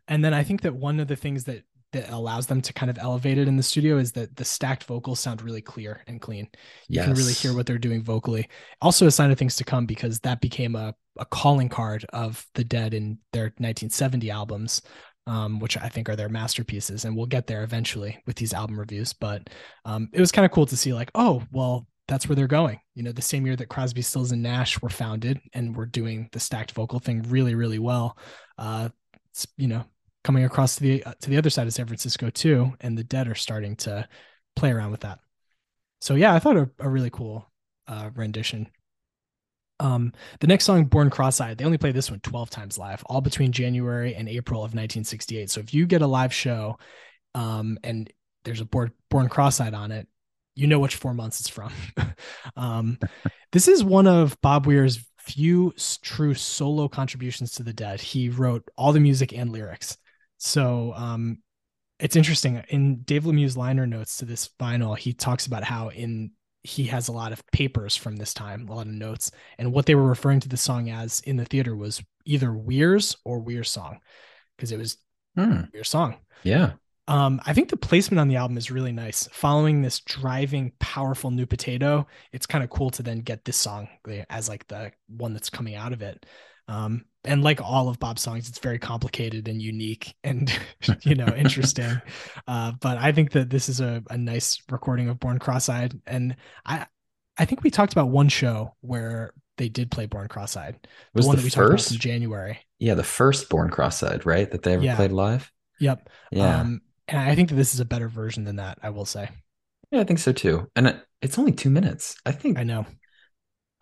And 0.08 0.24
then 0.24 0.34
I 0.34 0.44
think 0.44 0.62
that 0.62 0.76
one 0.76 1.00
of 1.00 1.08
the 1.08 1.16
things 1.16 1.44
that 1.46 1.64
that 1.92 2.10
allows 2.12 2.46
them 2.46 2.62
to 2.62 2.72
kind 2.74 2.90
of 2.90 3.00
elevate 3.00 3.38
it 3.38 3.48
in 3.48 3.58
the 3.58 3.64
studio 3.64 3.98
is 3.98 4.12
that 4.12 4.36
the 4.36 4.46
stacked 4.46 4.84
vocals 4.84 5.20
sound 5.20 5.42
really 5.42 5.62
clear 5.62 6.04
and 6.08 6.22
clean. 6.22 6.48
You 6.88 6.98
yes. 6.98 7.06
can 7.06 7.16
really 7.16 7.34
hear 7.34 7.56
what 7.56 7.66
they're 7.66 7.80
doing 7.80 8.04
vocally. 8.04 8.48
Also 8.82 9.08
a 9.08 9.12
sign 9.12 9.32
of 9.32 9.40
things 9.40 9.56
to 9.56 9.64
come 9.64 9.88
because 9.88 10.20
that 10.20 10.40
became 10.40 10.76
a, 10.76 10.94
a 11.18 11.26
calling 11.26 11.68
card 11.68 12.06
of 12.14 12.46
the 12.54 12.64
dead 12.64 12.94
in 12.94 13.18
their 13.34 13.46
1970 13.46 14.30
albums. 14.30 14.84
Um, 15.30 15.60
which 15.60 15.78
I 15.78 15.90
think 15.90 16.10
are 16.10 16.16
their 16.16 16.28
masterpieces, 16.28 17.06
and 17.06 17.16
we'll 17.16 17.28
get 17.28 17.46
there 17.46 17.64
eventually 17.64 18.18
with 18.26 18.36
these 18.38 18.52
album 18.52 18.80
reviews. 18.80 19.14
But 19.14 19.48
um, 19.86 20.10
it 20.12 20.20
was 20.20 20.32
kind 20.32 20.44
of 20.44 20.52
cool 20.52 20.66
to 20.66 20.76
see, 20.76 20.92
like, 20.92 21.12
oh, 21.14 21.44
well, 21.52 21.86
that's 22.08 22.28
where 22.28 22.36
they're 22.36 22.48
going. 22.48 22.80
You 22.96 23.04
know, 23.04 23.12
the 23.12 23.22
same 23.22 23.46
year 23.46 23.56
that 23.56 23.70
Crosby, 23.70 24.02
Stills, 24.02 24.32
and 24.32 24.42
Nash 24.42 24.82
were 24.82 24.90
founded, 24.90 25.40
and 25.54 25.76
were 25.76 25.86
doing 25.86 26.30
the 26.32 26.40
stacked 26.40 26.72
vocal 26.72 26.98
thing 26.98 27.22
really, 27.30 27.54
really 27.54 27.78
well. 27.78 28.18
Uh, 28.58 28.90
you 29.56 29.68
know, 29.68 29.86
coming 30.24 30.46
across 30.46 30.78
to 30.78 30.82
the 30.82 31.04
uh, 31.04 31.14
to 31.22 31.30
the 31.30 31.38
other 31.38 31.52
side 31.52 31.68
of 31.68 31.74
San 31.74 31.86
Francisco 31.86 32.32
too, 32.32 32.74
and 32.82 32.98
the 32.98 33.04
Dead 33.04 33.28
are 33.28 33.36
starting 33.36 33.76
to 33.76 34.08
play 34.56 34.72
around 34.72 34.90
with 34.90 35.02
that. 35.02 35.20
So 36.02 36.16
yeah, 36.16 36.34
I 36.34 36.40
thought 36.40 36.58
a, 36.58 36.70
a 36.80 36.90
really 36.90 37.12
cool 37.12 37.52
uh, 37.88 38.10
rendition. 38.16 38.68
Um, 39.80 40.14
the 40.40 40.48
next 40.48 40.66
song, 40.66 40.86
Born 40.86 41.10
Cross-Eyed, 41.10 41.58
they 41.58 41.66
only 41.66 41.78
played 41.78 41.96
this 41.96 42.12
one 42.12 42.20
12 42.20 42.50
times 42.50 42.78
live, 42.78 43.04
all 43.06 43.22
between 43.22 43.52
January 43.52 44.16
and 44.16 44.28
April 44.28 44.60
of 44.60 44.72
1968. 44.72 45.50
So 45.50 45.62
if 45.62 45.74
you 45.74 45.86
get 45.86 46.02
a 46.02 46.08
live 46.08 46.34
show, 46.34 46.78
um, 47.34 47.78
and 47.84 48.12
there's 48.44 48.62
a 48.62 48.66
Born, 48.66 48.92
Born 49.10 49.30
Cross-Eyed 49.30 49.74
on 49.74 49.92
it, 49.92 50.08
you 50.56 50.68
know 50.68 50.80
which 50.80 50.96
four 50.96 51.14
months 51.14 51.40
it's 51.40 51.50
from. 51.50 51.72
um, 52.58 53.00
this 53.52 53.68
is 53.68 53.84
one 53.84 54.08
of 54.08 54.40
Bob 54.42 54.66
Weir's 54.66 55.00
few 55.20 55.74
true 56.02 56.34
solo 56.34 56.88
contributions 56.88 57.52
to 57.54 57.64
the 57.64 57.74
Dead. 57.74 58.02
He 58.02 58.30
wrote 58.30 58.68
all 58.76 58.92
the 58.92 59.00
music 59.00 59.34
and 59.34 59.52
lyrics. 59.52 59.98
So 60.38 60.94
um, 60.96 61.40
it's 62.00 62.16
interesting. 62.16 62.64
In 62.70 63.02
Dave 63.02 63.24
Lemieux's 63.24 63.58
liner 63.58 63.86
notes 63.86 64.18
to 64.18 64.26
this 64.26 64.50
vinyl, 64.60 64.98
he 64.98 65.14
talks 65.14 65.46
about 65.46 65.64
how 65.64 65.90
in 65.90 66.32
he 66.64 66.86
has 66.86 67.08
a 67.08 67.14
lot 67.14 67.32
of 67.32 67.46
papers 67.52 67.96
from 67.96 68.16
this 68.16 68.34
time, 68.34 68.68
a 68.68 68.76
lot 68.76 68.88
of 68.88 68.94
notes, 68.94 69.32
and 69.58 69.72
what 69.72 69.86
they 69.86 69.96
were 69.96 70.08
referring 70.08 70.40
to 70.42 70.50
the 70.50 70.58
song 70.58 70.90
as 70.90 71.20
in 71.22 71.38
the 71.38 71.46
theater 71.46 71.76
was 71.76 72.04
either 72.26 72.54
Weir's 72.54 73.16
or 73.24 73.40
Weir 73.40 73.64
song, 73.64 74.00
because 74.58 74.72
it 74.72 74.78
was 74.78 74.98
hmm. 75.36 75.62
Weir 75.74 75.84
song. 75.84 76.18
Yeah. 76.44 76.74
Um, 77.08 77.42
I 77.44 77.54
think 77.54 77.70
the 77.70 77.78
placement 77.78 78.20
on 78.20 78.28
the 78.28 78.36
album 78.36 78.56
is 78.56 78.70
really 78.70 78.92
nice. 78.92 79.28
Following 79.32 79.82
this 79.82 80.00
driving, 80.02 80.74
powerful 80.80 81.32
new 81.32 81.48
potato, 81.48 82.06
it's 82.32 82.46
kind 82.46 82.64
of 82.64 82.70
cool 82.70 82.92
to 82.92 83.04
then 83.04 83.22
get 83.22 83.44
this 83.46 83.58
song 83.58 83.88
as 84.30 84.48
like 84.48 84.68
the 84.68 84.92
one 85.08 85.34
that's 85.34 85.50
coming 85.50 85.74
out 85.74 85.92
of 85.92 86.04
it. 86.04 86.24
Um, 86.70 87.06
and 87.26 87.44
like 87.44 87.62
all 87.62 87.90
of 87.90 88.00
Bob's 88.00 88.22
songs, 88.22 88.48
it's 88.48 88.60
very 88.60 88.80
complicated 88.80 89.48
and 89.48 89.62
unique 89.62 90.16
and 90.24 90.52
you 91.02 91.16
know 91.16 91.28
interesting. 91.28 92.02
Uh, 92.48 92.72
but 92.80 92.98
I 92.98 93.12
think 93.12 93.32
that 93.34 93.50
this 93.52 93.70
is 93.70 93.80
a, 93.80 94.02
a 94.10 94.18
nice 94.18 94.60
recording 94.72 95.08
of 95.08 95.20
Born 95.20 95.38
Cross-Eyed, 95.38 96.02
and 96.08 96.36
I 96.66 96.88
I 97.38 97.46
think 97.46 97.64
we 97.64 97.70
talked 97.70 97.92
about 97.92 98.10
one 98.10 98.28
show 98.28 98.76
where 98.82 99.34
they 99.58 99.70
did 99.70 99.92
play 99.92 100.08
Born 100.08 100.28
Cross-Eyed, 100.28 100.80
the 100.82 100.90
was 101.14 101.28
one 101.28 101.36
the 101.36 101.42
that 101.42 101.46
we 101.46 101.50
first? 101.52 101.90
talked 101.90 101.92
about 101.92 101.96
in 101.96 102.12
January. 102.12 102.60
Yeah, 102.80 102.96
the 102.96 103.04
first 103.04 103.50
Born 103.50 103.70
Cross-Eyed, 103.70 104.26
right? 104.26 104.50
That 104.50 104.64
they 104.64 104.74
ever 104.74 104.84
yeah. 104.84 104.96
played 104.96 105.12
live. 105.12 105.52
Yep. 105.80 106.10
Yeah. 106.32 106.62
Um, 106.62 106.82
and 107.08 107.20
I 107.20 107.36
think 107.36 107.50
that 107.50 107.56
this 107.56 107.76
is 107.76 107.80
a 107.80 107.86
better 107.86 108.08
version 108.08 108.46
than 108.46 108.56
that. 108.56 108.80
I 108.82 108.90
will 108.90 109.06
say. 109.06 109.30
Yeah, 109.92 110.00
I 110.00 110.06
think 110.06 110.20
so 110.20 110.32
too. 110.32 110.68
And 110.76 111.00
it's 111.22 111.38
only 111.38 111.52
two 111.52 111.70
minutes. 111.70 112.16
I 112.26 112.32
think 112.32 112.58
I 112.58 112.64
know. 112.64 112.88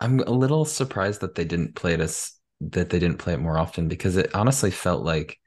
I'm 0.00 0.20
a 0.20 0.30
little 0.30 0.66
surprised 0.66 1.22
that 1.22 1.36
they 1.36 1.44
didn't 1.44 1.74
play 1.74 1.94
it 1.94 2.00
as 2.00 2.32
that 2.60 2.90
they 2.90 2.98
didn't 2.98 3.18
play 3.18 3.34
it 3.34 3.40
more 3.40 3.58
often 3.58 3.88
because 3.88 4.16
it 4.16 4.34
honestly 4.34 4.70
felt 4.70 5.04
like 5.04 5.38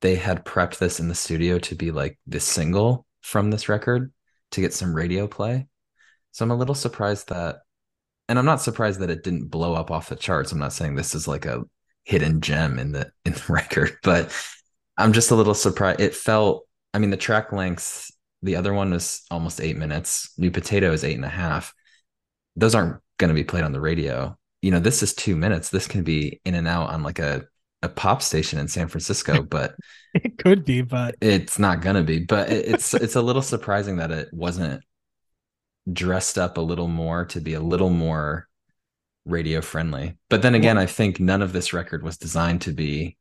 they 0.00 0.14
had 0.14 0.44
prepped 0.44 0.78
this 0.78 1.00
in 1.00 1.08
the 1.08 1.14
studio 1.14 1.58
to 1.58 1.74
be 1.74 1.90
like 1.90 2.18
the 2.26 2.40
single 2.40 3.06
from 3.20 3.50
this 3.50 3.68
record 3.68 4.12
to 4.52 4.60
get 4.60 4.72
some 4.72 4.94
radio 4.94 5.26
play. 5.26 5.66
So 6.32 6.44
I'm 6.44 6.50
a 6.50 6.56
little 6.56 6.74
surprised 6.74 7.28
that 7.28 7.58
and 8.28 8.38
I'm 8.38 8.46
not 8.46 8.62
surprised 8.62 9.00
that 9.00 9.10
it 9.10 9.24
didn't 9.24 9.48
blow 9.48 9.74
up 9.74 9.90
off 9.90 10.08
the 10.08 10.16
charts. 10.16 10.52
I'm 10.52 10.58
not 10.60 10.72
saying 10.72 10.94
this 10.94 11.16
is 11.16 11.26
like 11.26 11.46
a 11.46 11.64
hidden 12.04 12.40
gem 12.40 12.78
in 12.78 12.92
the 12.92 13.10
in 13.24 13.32
the 13.32 13.44
record, 13.48 13.98
but 14.02 14.32
I'm 14.96 15.12
just 15.12 15.30
a 15.30 15.34
little 15.34 15.54
surprised. 15.54 16.00
It 16.00 16.14
felt 16.14 16.66
I 16.94 16.98
mean 16.98 17.10
the 17.10 17.16
track 17.16 17.52
lengths, 17.52 18.12
the 18.42 18.56
other 18.56 18.72
one 18.72 18.92
was 18.92 19.22
almost 19.30 19.60
eight 19.60 19.76
minutes. 19.76 20.32
New 20.38 20.50
Potato 20.50 20.92
is 20.92 21.04
eight 21.04 21.16
and 21.16 21.24
a 21.24 21.28
half. 21.28 21.74
Those 22.56 22.74
aren't 22.74 23.02
gonna 23.18 23.34
be 23.34 23.44
played 23.44 23.64
on 23.64 23.72
the 23.72 23.80
radio 23.80 24.38
you 24.62 24.70
know, 24.70 24.80
this 24.80 25.02
is 25.02 25.14
two 25.14 25.36
minutes. 25.36 25.70
This 25.70 25.86
can 25.86 26.02
be 26.02 26.40
in 26.44 26.54
and 26.54 26.68
out 26.68 26.90
on 26.90 27.02
like 27.02 27.18
a, 27.18 27.44
a 27.82 27.88
pop 27.88 28.22
station 28.22 28.58
in 28.58 28.68
San 28.68 28.88
Francisco, 28.88 29.42
but 29.50 29.74
it 30.14 30.38
could 30.38 30.64
be, 30.64 30.82
but 30.82 31.14
it's 31.20 31.58
not 31.58 31.80
gonna 31.80 32.02
be. 32.02 32.20
But 32.20 32.50
it, 32.50 32.66
it's 32.66 32.94
it's 32.94 33.16
a 33.16 33.22
little 33.22 33.42
surprising 33.42 33.96
that 33.96 34.10
it 34.10 34.28
wasn't 34.32 34.82
dressed 35.90 36.38
up 36.38 36.58
a 36.58 36.60
little 36.60 36.88
more 36.88 37.24
to 37.26 37.40
be 37.40 37.54
a 37.54 37.60
little 37.60 37.90
more 37.90 38.46
radio 39.24 39.60
friendly. 39.60 40.16
But 40.28 40.42
then 40.42 40.54
again, 40.54 40.76
well, 40.76 40.84
I 40.84 40.86
think 40.86 41.20
none 41.20 41.42
of 41.42 41.52
this 41.52 41.72
record 41.72 42.02
was 42.02 42.18
designed 42.18 42.62
to 42.62 42.72
be 42.72 43.16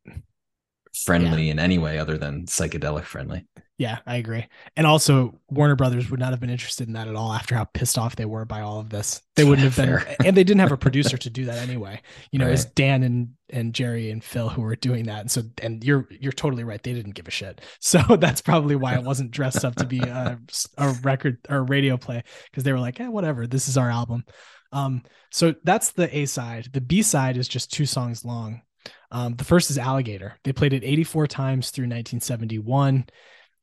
friendly 0.94 1.46
yeah. 1.46 1.52
in 1.54 1.60
any 1.60 1.78
way 1.78 2.00
other 2.00 2.18
than 2.18 2.46
psychedelic 2.46 3.04
friendly. 3.04 3.46
Yeah, 3.80 4.00
I 4.06 4.18
agree. 4.18 4.46
And 4.76 4.86
also, 4.86 5.40
Warner 5.50 5.78
Brothers 5.78 6.12
would 6.12 6.20
not 6.20 6.32
have 6.32 6.42
been 6.42 6.50
interested 6.50 6.88
in 6.88 6.96
that 6.96 7.08
at 7.08 7.16
all 7.16 7.32
after 7.32 7.56
how 7.56 7.64
pissed 7.64 7.98
off 7.98 8.18
they 8.18 8.26
were 8.26 8.44
by 8.44 8.60
all 8.60 8.82
of 8.82 8.90
this. 8.90 9.22
They 9.38 9.46
wouldn't 9.46 9.72
have 9.72 9.78
been, 9.78 10.04
and 10.26 10.36
they 10.36 10.44
didn't 10.44 10.60
have 10.60 10.74
a 10.74 10.78
producer 10.78 11.18
to 11.18 11.30
do 11.30 11.46
that 11.46 11.60
anyway. 11.60 12.02
You 12.32 12.40
know, 12.40 12.46
right. 12.46 12.54
it's 12.54 12.66
Dan 12.66 13.04
and 13.04 13.30
and 13.50 13.74
Jerry 13.74 14.12
and 14.12 14.22
Phil 14.22 14.50
who 14.50 14.64
were 14.64 14.76
doing 14.76 15.06
that. 15.06 15.22
And 15.22 15.32
so, 15.32 15.44
and 15.64 15.82
you're 15.82 16.10
you're 16.12 16.34
totally 16.34 16.66
right. 16.66 16.84
They 16.84 16.92
didn't 16.92 17.16
give 17.16 17.30
a 17.30 17.32
shit. 17.32 17.62
So 17.80 18.18
that's 18.18 18.42
probably 18.42 18.76
why 18.76 18.96
it 18.96 19.04
wasn't 19.04 19.32
dressed 19.32 19.64
up 19.64 19.76
to 19.76 19.86
be 19.86 20.00
a, 20.00 20.38
a 20.78 20.92
record 21.02 21.38
or 21.50 21.58
a 21.58 21.62
radio 21.62 21.96
play 21.96 22.24
because 22.52 22.64
they 22.64 22.74
were 22.74 22.80
like, 22.80 23.00
yeah, 23.00 23.08
whatever. 23.08 23.48
This 23.48 23.70
is 23.70 23.78
our 23.78 23.90
album. 23.90 24.26
Um, 24.74 25.04
so 25.32 25.56
that's 25.64 25.92
the 25.92 26.16
A 26.16 26.26
side. 26.26 26.68
The 26.74 26.82
B 26.82 27.02
side 27.02 27.38
is 27.38 27.48
just 27.48 27.72
two 27.72 27.86
songs 27.86 28.26
long. 28.26 28.62
Um, 29.12 29.36
the 29.36 29.44
first 29.44 29.72
is 29.72 29.78
Alligator. 29.78 30.38
They 30.44 30.54
played 30.54 30.74
it 30.74 30.84
84 30.84 31.28
times 31.28 31.72
through 31.72 31.86
1971 31.86 33.08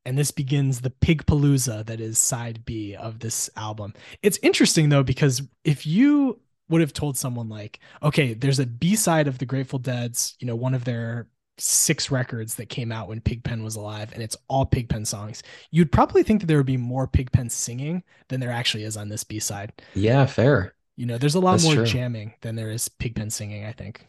and 0.07 0.17
this 0.19 0.31
begins 0.31 0.81
the 0.81 0.91
pig 0.91 1.27
palooza 1.27 1.85
that 1.87 2.01
is 2.01 2.19
side 2.19 2.65
b 2.65 2.95
of 2.97 3.19
this 3.21 3.51
album. 3.57 3.95
It's 4.23 4.39
interesting 4.43 4.89
though 4.89 5.03
because 5.03 5.43
if 5.65 5.87
you 5.87 6.41
would 6.69 6.81
have 6.81 6.93
told 6.93 7.17
someone 7.17 7.49
like 7.49 7.81
okay 8.03 8.35
there's 8.35 8.59
a 8.59 8.67
b 8.67 8.97
side 8.97 9.29
of 9.29 9.39
the 9.39 9.47
grateful 9.47 9.79
dead's 9.79 10.37
you 10.41 10.47
know 10.47 10.57
one 10.57 10.75
of 10.75 10.85
their 10.85 11.29
six 11.59 12.11
records 12.11 12.57
that 12.57 12.69
came 12.69 12.93
out 12.93 13.09
when 13.09 13.21
pigpen 13.21 13.63
was 13.65 13.77
alive 13.77 14.13
and 14.13 14.23
it's 14.23 14.37
all 14.49 14.67
pigpen 14.67 15.05
songs 15.05 15.43
you'd 15.71 15.93
probably 15.93 16.23
think 16.23 16.41
that 16.41 16.47
there 16.47 16.59
would 16.59 16.67
be 16.67 16.77
more 16.77 17.07
pigpen 17.07 17.49
singing 17.49 18.03
than 18.29 18.41
there 18.41 18.51
actually 18.51 18.85
is 18.85 18.97
on 18.97 19.09
this 19.09 19.25
b 19.25 19.39
side 19.39 19.73
yeah 19.95 20.27
fair. 20.27 20.75
You 20.97 21.07
know 21.07 21.19
there's 21.19 21.35
a 21.35 21.41
lot 21.41 21.59
That's 21.59 21.65
more 21.65 21.77
true. 21.77 21.85
jamming 21.85 22.35
than 22.43 22.55
there 22.57 22.71
is 22.71 22.89
pigpen 22.89 23.31
singing 23.31 23.65
i 23.67 23.73
think. 23.73 24.07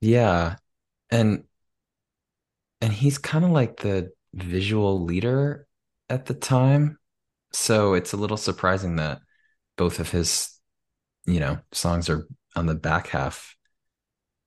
Yeah 0.00 0.56
and 1.10 1.44
and 2.80 2.92
he's 2.92 3.18
kind 3.18 3.44
of 3.44 3.50
like 3.50 3.78
the 3.80 4.12
visual 4.42 5.04
leader 5.04 5.66
at 6.08 6.26
the 6.26 6.34
time. 6.34 6.98
So 7.52 7.94
it's 7.94 8.12
a 8.12 8.16
little 8.16 8.36
surprising 8.36 8.96
that 8.96 9.20
both 9.76 10.00
of 10.00 10.10
his, 10.10 10.58
you 11.26 11.40
know, 11.40 11.58
songs 11.72 12.08
are 12.08 12.26
on 12.56 12.66
the 12.66 12.74
back 12.74 13.08
half. 13.08 13.56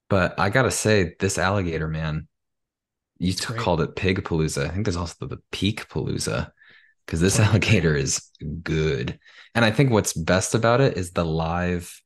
But 0.09 0.39
I 0.39 0.49
gotta 0.49 0.71
say, 0.71 1.15
this 1.19 1.37
alligator 1.37 1.87
man, 1.87 2.27
you 3.17 3.33
t- 3.33 3.53
called 3.53 3.81
it 3.81 3.95
Pig 3.95 4.23
Palooza. 4.23 4.65
I 4.65 4.69
think 4.69 4.85
there's 4.85 4.97
also 4.97 5.27
the 5.27 5.39
Peak 5.51 5.87
Palooza 5.87 6.51
because 7.05 7.21
this 7.21 7.39
alligator 7.39 7.95
is 7.95 8.29
good. 8.63 9.19
And 9.55 9.63
I 9.63 9.71
think 9.71 9.91
what's 9.91 10.13
best 10.13 10.55
about 10.55 10.81
it 10.81 10.97
is 10.97 11.11
the 11.11 11.25
live 11.25 12.01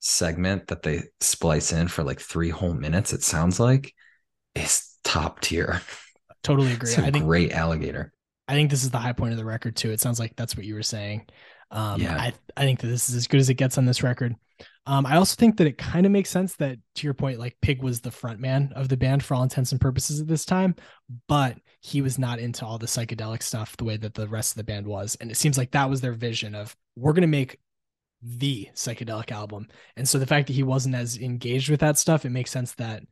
segment 0.00 0.68
that 0.68 0.82
they 0.82 1.02
splice 1.20 1.72
in 1.72 1.88
for 1.88 2.02
like 2.02 2.20
three 2.20 2.50
whole 2.50 2.74
minutes, 2.74 3.12
it 3.12 3.22
sounds 3.22 3.58
like, 3.58 3.94
is 4.54 4.96
top 5.04 5.40
tier. 5.40 5.80
Totally 6.46 6.72
agree. 6.72 6.88
It's 6.88 6.98
a 6.98 7.04
I 7.04 7.10
think 7.10 7.24
great 7.24 7.50
alligator. 7.50 8.12
I 8.46 8.52
think 8.52 8.70
this 8.70 8.84
is 8.84 8.90
the 8.90 8.98
high 8.98 9.12
point 9.12 9.32
of 9.32 9.38
the 9.38 9.44
record 9.44 9.74
too. 9.74 9.90
It 9.90 10.00
sounds 10.00 10.20
like 10.20 10.36
that's 10.36 10.56
what 10.56 10.64
you 10.64 10.76
were 10.76 10.82
saying. 10.82 11.26
Um, 11.72 12.00
yeah. 12.00 12.16
I, 12.16 12.32
I 12.56 12.62
think 12.62 12.78
that 12.80 12.86
this 12.86 13.10
is 13.10 13.16
as 13.16 13.26
good 13.26 13.40
as 13.40 13.50
it 13.50 13.54
gets 13.54 13.78
on 13.78 13.84
this 13.84 14.04
record. 14.04 14.36
Um, 14.86 15.04
I 15.04 15.16
also 15.16 15.34
think 15.34 15.56
that 15.56 15.66
it 15.66 15.76
kind 15.76 16.06
of 16.06 16.12
makes 16.12 16.30
sense 16.30 16.54
that, 16.56 16.78
to 16.94 17.06
your 17.06 17.14
point, 17.14 17.40
like 17.40 17.56
Pig 17.60 17.82
was 17.82 18.00
the 18.00 18.12
front 18.12 18.38
man 18.38 18.72
of 18.76 18.88
the 18.88 18.96
band 18.96 19.24
for 19.24 19.34
all 19.34 19.42
intents 19.42 19.72
and 19.72 19.80
purposes 19.80 20.20
at 20.20 20.28
this 20.28 20.44
time, 20.44 20.76
but 21.26 21.58
he 21.80 22.00
was 22.00 22.16
not 22.16 22.38
into 22.38 22.64
all 22.64 22.78
the 22.78 22.86
psychedelic 22.86 23.42
stuff 23.42 23.76
the 23.76 23.84
way 23.84 23.96
that 23.96 24.14
the 24.14 24.28
rest 24.28 24.52
of 24.52 24.58
the 24.58 24.72
band 24.72 24.86
was. 24.86 25.16
And 25.20 25.32
it 25.32 25.36
seems 25.36 25.58
like 25.58 25.72
that 25.72 25.90
was 25.90 26.00
their 26.00 26.12
vision 26.12 26.54
of 26.54 26.76
we're 26.94 27.12
going 27.12 27.22
to 27.22 27.26
make 27.26 27.58
the 28.22 28.68
psychedelic 28.74 29.32
album. 29.32 29.66
And 29.96 30.08
so 30.08 30.20
the 30.20 30.26
fact 30.26 30.46
that 30.46 30.52
he 30.52 30.62
wasn't 30.62 30.94
as 30.94 31.18
engaged 31.18 31.68
with 31.68 31.80
that 31.80 31.98
stuff, 31.98 32.24
it 32.24 32.30
makes 32.30 32.52
sense 32.52 32.72
that 32.74 33.02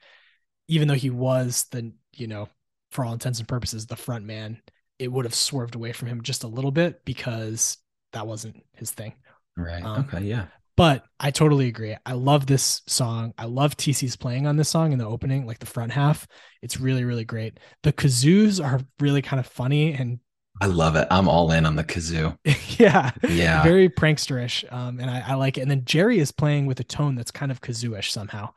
even 0.69 0.87
though 0.87 0.95
he 0.95 1.11
was 1.11 1.67
the, 1.73 1.93
you 2.13 2.29
know, 2.29 2.49
for 2.95 3.05
all 3.05 3.13
intents 3.13 3.41
and 3.41 3.49
purposes, 3.49 3.87
the 3.87 3.97
front 3.97 4.25
man, 4.25 4.63
it 5.01 5.09
would 5.09 5.25
have 5.25 5.35
swerved 5.35 5.75
away 5.75 5.93
from 5.93 6.09
him 6.09 6.23
just 6.23 6.45
a 6.45 6.49
little 6.49 6.71
bit 6.71 7.05
because 7.05 7.77
that 8.13 8.27
wasn't 8.27 8.63
his 8.73 8.93
thing. 8.93 9.13
Right. 9.57 9.85
Um, 9.85 10.07
okay. 10.09 10.25
Yeah. 10.25 10.47
But 10.77 11.05
I 11.19 11.31
totally 11.33 11.67
agree. 11.67 11.97
I 12.07 12.13
love 12.13 12.47
this 12.47 12.83
song. 12.87 13.35
I 13.37 13.45
love 13.47 13.77
TC's 13.77 14.17
playing 14.17 14.47
on 14.47 14.57
this 14.57 14.69
song 14.69 14.93
in 14.93 14.99
the 14.99 15.07
opening, 15.07 15.45
like 15.45 15.59
the 15.59 15.67
front 15.67 15.93
half. 15.93 16.27
It's 16.63 16.81
really, 16.81 17.05
really 17.05 17.25
great. 17.25 17.59
The 17.83 17.93
kazoos 17.93 18.65
are 18.65 18.81
really 19.01 19.23
kind 19.23 19.41
of 19.41 19.47
funny 19.47 19.93
and 19.93 20.21
I 20.61 20.67
love 20.67 20.95
it. 20.95 21.09
I'm 21.11 21.29
all 21.29 21.51
in 21.51 21.67
on 21.67 21.75
the 21.75 21.83
kazoo. 21.83 22.39
yeah. 22.79 23.11
Yeah. 23.29 23.65
Very 23.65 23.89
pranksterish. 23.89 24.73
Um, 24.73 25.01
and 25.01 25.11
I, 25.11 25.23
I, 25.27 25.35
like 25.35 25.59
it. 25.59 25.63
And 25.63 25.71
then 25.71 25.85
Jerry 25.85 26.21
is 26.21 26.31
playing 26.31 26.67
with 26.67 26.79
a 26.79 26.85
tone 26.85 27.17
that's 27.17 27.33
kind 27.33 27.51
of 27.51 27.61
kazooish 27.61 28.11
somehow 28.11 28.51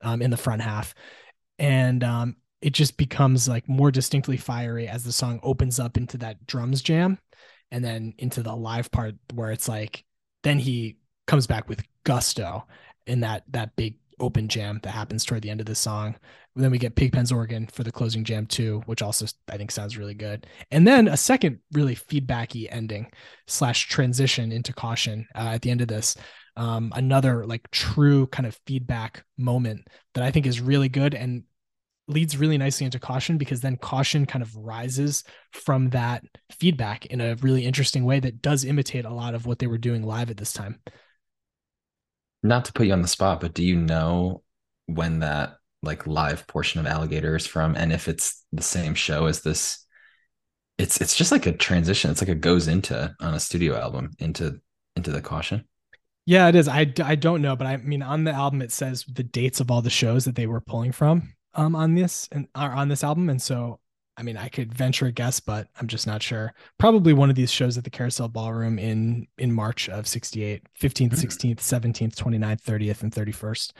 um, 0.00 0.22
in 0.22 0.30
the 0.30 0.38
front 0.38 0.62
half. 0.62 0.94
And 1.58 2.02
um, 2.02 2.36
it 2.62 2.72
just 2.72 2.96
becomes 2.96 3.48
like 3.48 3.68
more 3.68 3.90
distinctly 3.90 4.36
fiery 4.36 4.88
as 4.88 5.04
the 5.04 5.12
song 5.12 5.40
opens 5.42 5.78
up 5.78 5.96
into 5.96 6.16
that 6.18 6.46
drums 6.46 6.80
jam 6.80 7.18
and 7.70 7.84
then 7.84 8.14
into 8.18 8.42
the 8.42 8.54
live 8.54 8.90
part 8.90 9.14
where 9.34 9.50
it's 9.50 9.68
like 9.68 10.04
then 10.42 10.58
he 10.58 10.96
comes 11.26 11.46
back 11.46 11.68
with 11.68 11.82
gusto 12.04 12.66
in 13.06 13.20
that 13.20 13.42
that 13.48 13.74
big 13.76 13.96
open 14.20 14.48
jam 14.48 14.80
that 14.82 14.90
happens 14.90 15.24
toward 15.24 15.42
the 15.42 15.50
end 15.50 15.60
of 15.60 15.66
the 15.66 15.74
song. 15.74 16.14
And 16.54 16.62
then 16.62 16.70
we 16.70 16.78
get 16.78 16.94
Pigpen's 16.94 17.32
organ 17.32 17.66
for 17.66 17.82
the 17.82 17.92
closing 17.92 18.24
jam 18.24 18.46
too, 18.46 18.82
which 18.86 19.02
also 19.02 19.26
I 19.48 19.56
think 19.56 19.70
sounds 19.70 19.98
really 19.98 20.14
good. 20.14 20.46
And 20.70 20.86
then 20.86 21.08
a 21.08 21.16
second 21.16 21.58
really 21.72 21.96
feedbacky 21.96 22.68
ending 22.70 23.10
slash 23.46 23.88
transition 23.88 24.52
into 24.52 24.72
caution 24.72 25.26
uh, 25.34 25.50
at 25.54 25.62
the 25.62 25.70
end 25.70 25.80
of 25.80 25.88
this. 25.88 26.14
Um, 26.56 26.92
another 26.94 27.46
like 27.46 27.70
true 27.70 28.26
kind 28.26 28.46
of 28.46 28.60
feedback 28.66 29.24
moment 29.38 29.88
that 30.14 30.22
I 30.22 30.30
think 30.30 30.46
is 30.46 30.60
really 30.60 30.90
good 30.90 31.14
and 31.14 31.44
leads 32.12 32.36
really 32.36 32.58
nicely 32.58 32.84
into 32.84 32.98
caution 32.98 33.38
because 33.38 33.60
then 33.60 33.76
caution 33.76 34.26
kind 34.26 34.42
of 34.42 34.54
rises 34.56 35.24
from 35.52 35.90
that 35.90 36.24
feedback 36.50 37.06
in 37.06 37.20
a 37.20 37.36
really 37.36 37.64
interesting 37.64 38.04
way 38.04 38.20
that 38.20 38.42
does 38.42 38.64
imitate 38.64 39.04
a 39.04 39.12
lot 39.12 39.34
of 39.34 39.46
what 39.46 39.58
they 39.58 39.66
were 39.66 39.78
doing 39.78 40.02
live 40.02 40.30
at 40.30 40.36
this 40.36 40.52
time. 40.52 40.80
Not 42.42 42.64
to 42.66 42.72
put 42.72 42.86
you 42.86 42.92
on 42.92 43.02
the 43.02 43.08
spot, 43.08 43.40
but 43.40 43.54
do 43.54 43.64
you 43.64 43.76
know 43.76 44.42
when 44.86 45.20
that 45.20 45.56
like 45.82 46.06
live 46.06 46.46
portion 46.46 46.80
of 46.80 46.86
Alligator 46.86 47.34
is 47.36 47.46
from 47.46 47.74
and 47.76 47.92
if 47.92 48.06
it's 48.08 48.44
the 48.52 48.62
same 48.62 48.94
show 48.94 49.26
as 49.26 49.40
this 49.40 49.84
it's 50.78 51.00
it's 51.00 51.14
just 51.14 51.32
like 51.32 51.46
a 51.46 51.52
transition. 51.52 52.10
It's 52.10 52.20
like 52.20 52.30
it 52.30 52.40
goes 52.40 52.66
into 52.68 53.14
on 53.20 53.34
a 53.34 53.40
studio 53.40 53.78
album 53.78 54.10
into 54.18 54.60
into 54.96 55.10
the 55.10 55.20
caution. 55.20 55.64
Yeah, 56.24 56.48
it 56.48 56.54
is. 56.54 56.68
I, 56.68 56.92
I 57.02 57.16
don't 57.16 57.42
know, 57.42 57.56
but 57.56 57.66
I 57.66 57.76
mean, 57.78 58.02
on 58.02 58.24
the 58.24 58.30
album, 58.30 58.62
it 58.62 58.70
says 58.70 59.04
the 59.12 59.24
dates 59.24 59.58
of 59.58 59.70
all 59.70 59.82
the 59.82 59.90
shows 59.90 60.24
that 60.24 60.36
they 60.36 60.46
were 60.46 60.60
pulling 60.60 60.92
from 60.92 61.34
um 61.54 61.74
on 61.74 61.94
this 61.94 62.28
and 62.32 62.48
on 62.54 62.88
this 62.88 63.04
album 63.04 63.28
and 63.28 63.40
so 63.40 63.78
I 64.16 64.22
mean 64.22 64.36
I 64.36 64.48
could 64.48 64.72
venture 64.74 65.06
a 65.06 65.12
guess 65.12 65.40
but 65.40 65.68
I'm 65.80 65.86
just 65.86 66.06
not 66.06 66.22
sure. 66.22 66.52
Probably 66.78 67.12
one 67.12 67.30
of 67.30 67.36
these 67.36 67.50
shows 67.50 67.78
at 67.78 67.84
the 67.84 67.90
Carousel 67.90 68.28
Ballroom 68.28 68.78
in 68.78 69.26
in 69.38 69.52
March 69.52 69.88
of 69.88 70.06
68, 70.06 70.62
15th, 70.80 71.12
16th, 71.12 71.56
17th, 71.56 72.14
29th, 72.14 72.62
30th 72.62 73.02
and 73.02 73.12
31st. 73.12 73.72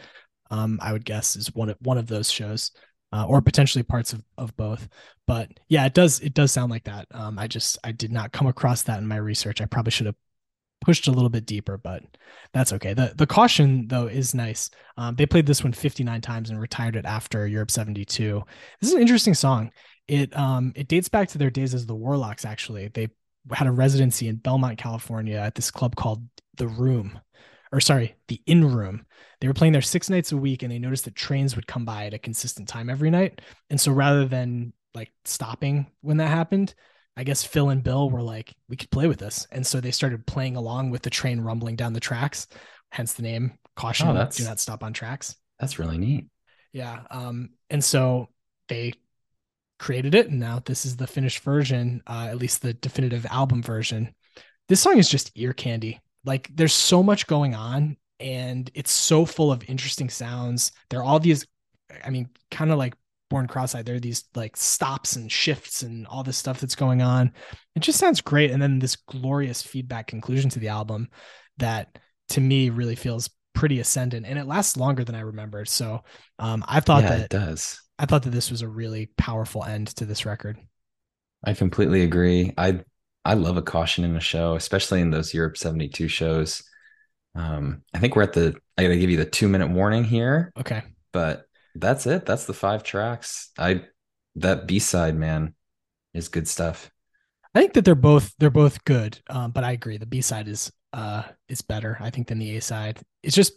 Um 0.50 0.78
I 0.82 0.92
would 0.92 1.04
guess 1.04 1.36
is 1.36 1.54
one 1.54 1.70
of 1.70 1.76
one 1.80 1.98
of 1.98 2.06
those 2.06 2.30
shows. 2.30 2.70
Uh, 3.14 3.26
or 3.28 3.42
potentially 3.42 3.82
parts 3.82 4.14
of, 4.14 4.24
of 4.38 4.56
both 4.56 4.88
but 5.26 5.46
yeah 5.68 5.84
it 5.84 5.92
does 5.92 6.18
it 6.20 6.32
does 6.32 6.50
sound 6.50 6.70
like 6.70 6.84
that 6.84 7.06
um, 7.10 7.38
i 7.38 7.46
just 7.46 7.76
i 7.84 7.92
did 7.92 8.10
not 8.10 8.32
come 8.32 8.46
across 8.46 8.84
that 8.84 9.00
in 9.00 9.06
my 9.06 9.18
research 9.18 9.60
i 9.60 9.66
probably 9.66 9.90
should 9.90 10.06
have 10.06 10.14
pushed 10.82 11.08
a 11.08 11.12
little 11.12 11.30
bit 11.30 11.46
deeper, 11.46 11.78
but 11.78 12.02
that's 12.52 12.72
okay. 12.74 12.92
The 12.92 13.12
the 13.16 13.26
caution 13.26 13.88
though 13.88 14.06
is 14.06 14.34
nice. 14.34 14.70
Um, 14.96 15.14
they 15.16 15.26
played 15.26 15.46
this 15.46 15.64
one 15.64 15.72
59 15.72 16.20
times 16.20 16.50
and 16.50 16.60
retired 16.60 16.96
it 16.96 17.06
after 17.06 17.46
Europe 17.46 17.70
72. 17.70 18.42
This 18.80 18.90
is 18.90 18.94
an 18.94 19.00
interesting 19.00 19.34
song. 19.34 19.70
It 20.08 20.36
um 20.36 20.72
it 20.76 20.88
dates 20.88 21.08
back 21.08 21.28
to 21.28 21.38
their 21.38 21.50
days 21.50 21.72
as 21.74 21.86
the 21.86 21.94
Warlocks 21.94 22.44
actually. 22.44 22.88
They 22.88 23.08
had 23.50 23.66
a 23.66 23.72
residency 23.72 24.28
in 24.28 24.36
Belmont, 24.36 24.78
California 24.78 25.36
at 25.36 25.54
this 25.54 25.70
club 25.70 25.96
called 25.96 26.22
The 26.56 26.68
Room. 26.68 27.18
Or 27.72 27.80
sorry, 27.80 28.16
the 28.28 28.40
In 28.46 28.74
Room. 28.74 29.06
They 29.40 29.48
were 29.48 29.54
playing 29.54 29.72
there 29.72 29.82
six 29.82 30.10
nights 30.10 30.32
a 30.32 30.36
week 30.36 30.62
and 30.62 30.70
they 30.70 30.78
noticed 30.78 31.06
that 31.06 31.14
trains 31.14 31.56
would 31.56 31.66
come 31.66 31.84
by 31.84 32.06
at 32.06 32.14
a 32.14 32.18
consistent 32.18 32.68
time 32.68 32.90
every 32.90 33.10
night. 33.10 33.40
And 33.70 33.80
so 33.80 33.92
rather 33.92 34.26
than 34.26 34.74
like 34.94 35.10
stopping 35.24 35.90
when 36.02 36.18
that 36.18 36.28
happened, 36.28 36.74
I 37.16 37.24
guess 37.24 37.44
Phil 37.44 37.70
and 37.70 37.82
Bill 37.82 38.08
were 38.08 38.22
like, 38.22 38.54
we 38.68 38.76
could 38.76 38.90
play 38.90 39.06
with 39.06 39.18
this. 39.18 39.46
And 39.50 39.66
so 39.66 39.80
they 39.80 39.90
started 39.90 40.26
playing 40.26 40.56
along 40.56 40.90
with 40.90 41.02
the 41.02 41.10
train 41.10 41.40
rumbling 41.40 41.76
down 41.76 41.92
the 41.92 42.00
tracks, 42.00 42.46
hence 42.90 43.12
the 43.14 43.22
name 43.22 43.52
Caution, 43.74 44.08
oh, 44.08 44.28
do 44.30 44.44
not 44.44 44.60
stop 44.60 44.82
on 44.82 44.92
tracks. 44.92 45.34
That's 45.58 45.78
really 45.78 45.96
neat. 45.96 46.26
Yeah. 46.72 47.00
Um, 47.10 47.50
and 47.70 47.82
so 47.82 48.28
they 48.68 48.94
created 49.78 50.14
it. 50.14 50.28
And 50.28 50.38
now 50.38 50.62
this 50.64 50.84
is 50.84 50.96
the 50.96 51.06
finished 51.06 51.40
version, 51.40 52.02
uh, 52.06 52.28
at 52.28 52.38
least 52.38 52.60
the 52.62 52.74
definitive 52.74 53.24
album 53.26 53.62
version. 53.62 54.14
This 54.68 54.80
song 54.80 54.98
is 54.98 55.08
just 55.08 55.32
ear 55.36 55.52
candy. 55.52 56.00
Like 56.24 56.50
there's 56.54 56.74
so 56.74 57.02
much 57.02 57.26
going 57.26 57.54
on 57.54 57.96
and 58.20 58.70
it's 58.74 58.92
so 58.92 59.24
full 59.24 59.50
of 59.50 59.68
interesting 59.68 60.10
sounds. 60.10 60.72
There 60.90 61.00
are 61.00 61.04
all 61.04 61.18
these, 61.18 61.46
I 62.04 62.10
mean, 62.10 62.28
kind 62.50 62.70
of 62.70 62.78
like 62.78 62.94
born 63.32 63.48
cross-eyed 63.48 63.84
there 63.84 63.96
are 63.96 64.00
these 64.00 64.24
like 64.34 64.56
stops 64.56 65.16
and 65.16 65.32
shifts 65.32 65.82
and 65.82 66.06
all 66.06 66.22
this 66.22 66.36
stuff 66.36 66.60
that's 66.60 66.76
going 66.76 67.02
on 67.02 67.32
it 67.74 67.80
just 67.80 67.98
sounds 67.98 68.20
great 68.20 68.50
and 68.50 68.62
then 68.62 68.78
this 68.78 68.96
glorious 68.96 69.62
feedback 69.62 70.06
conclusion 70.06 70.48
to 70.50 70.58
the 70.58 70.68
album 70.68 71.08
that 71.56 71.98
to 72.28 72.40
me 72.40 72.70
really 72.70 72.94
feels 72.94 73.30
pretty 73.54 73.80
ascendant 73.80 74.26
and 74.26 74.38
it 74.38 74.46
lasts 74.46 74.76
longer 74.76 75.02
than 75.04 75.14
i 75.14 75.20
remembered 75.20 75.68
so 75.68 76.02
um, 76.38 76.64
i 76.68 76.78
thought 76.78 77.02
yeah, 77.02 77.10
that 77.10 77.20
it 77.20 77.30
does 77.30 77.80
i 77.98 78.06
thought 78.06 78.22
that 78.22 78.30
this 78.30 78.50
was 78.50 78.62
a 78.62 78.68
really 78.68 79.10
powerful 79.16 79.64
end 79.64 79.88
to 79.88 80.04
this 80.04 80.24
record 80.24 80.58
I 81.44 81.54
completely 81.54 82.02
agree. 82.02 82.52
I 82.56 82.80
I 83.24 83.34
love 83.34 83.56
a 83.56 83.62
caution 83.62 84.04
in 84.04 84.16
a 84.16 84.20
show, 84.20 84.54
especially 84.54 85.00
in 85.00 85.10
those 85.10 85.32
Europe 85.32 85.56
72 85.56 86.08
shows. 86.08 86.62
Um, 87.34 87.82
I 87.94 87.98
think 87.98 88.16
we're 88.16 88.22
at 88.22 88.32
the 88.32 88.54
I 88.76 88.82
gotta 88.82 88.96
give 88.96 89.10
you 89.10 89.16
the 89.16 89.24
two 89.24 89.48
minute 89.48 89.70
warning 89.70 90.04
here. 90.04 90.52
Okay. 90.58 90.82
But 91.12 91.44
that's 91.74 92.06
it. 92.06 92.26
That's 92.26 92.46
the 92.46 92.54
five 92.54 92.82
tracks. 92.82 93.50
I 93.58 93.84
that 94.36 94.66
B 94.66 94.78
side, 94.78 95.14
man, 95.16 95.54
is 96.14 96.28
good 96.28 96.48
stuff. 96.48 96.90
I 97.54 97.60
think 97.60 97.74
that 97.74 97.84
they're 97.84 97.94
both 97.94 98.34
they're 98.38 98.50
both 98.50 98.84
good, 98.84 99.18
um, 99.28 99.50
but 99.50 99.64
I 99.64 99.72
agree 99.72 99.98
the 99.98 100.06
B 100.06 100.20
side 100.20 100.48
is 100.48 100.72
uh 100.92 101.22
is 101.48 101.62
better. 101.62 101.96
I 102.00 102.10
think 102.10 102.28
than 102.28 102.38
the 102.38 102.56
A 102.56 102.60
side. 102.60 103.00
It's 103.22 103.36
just 103.36 103.52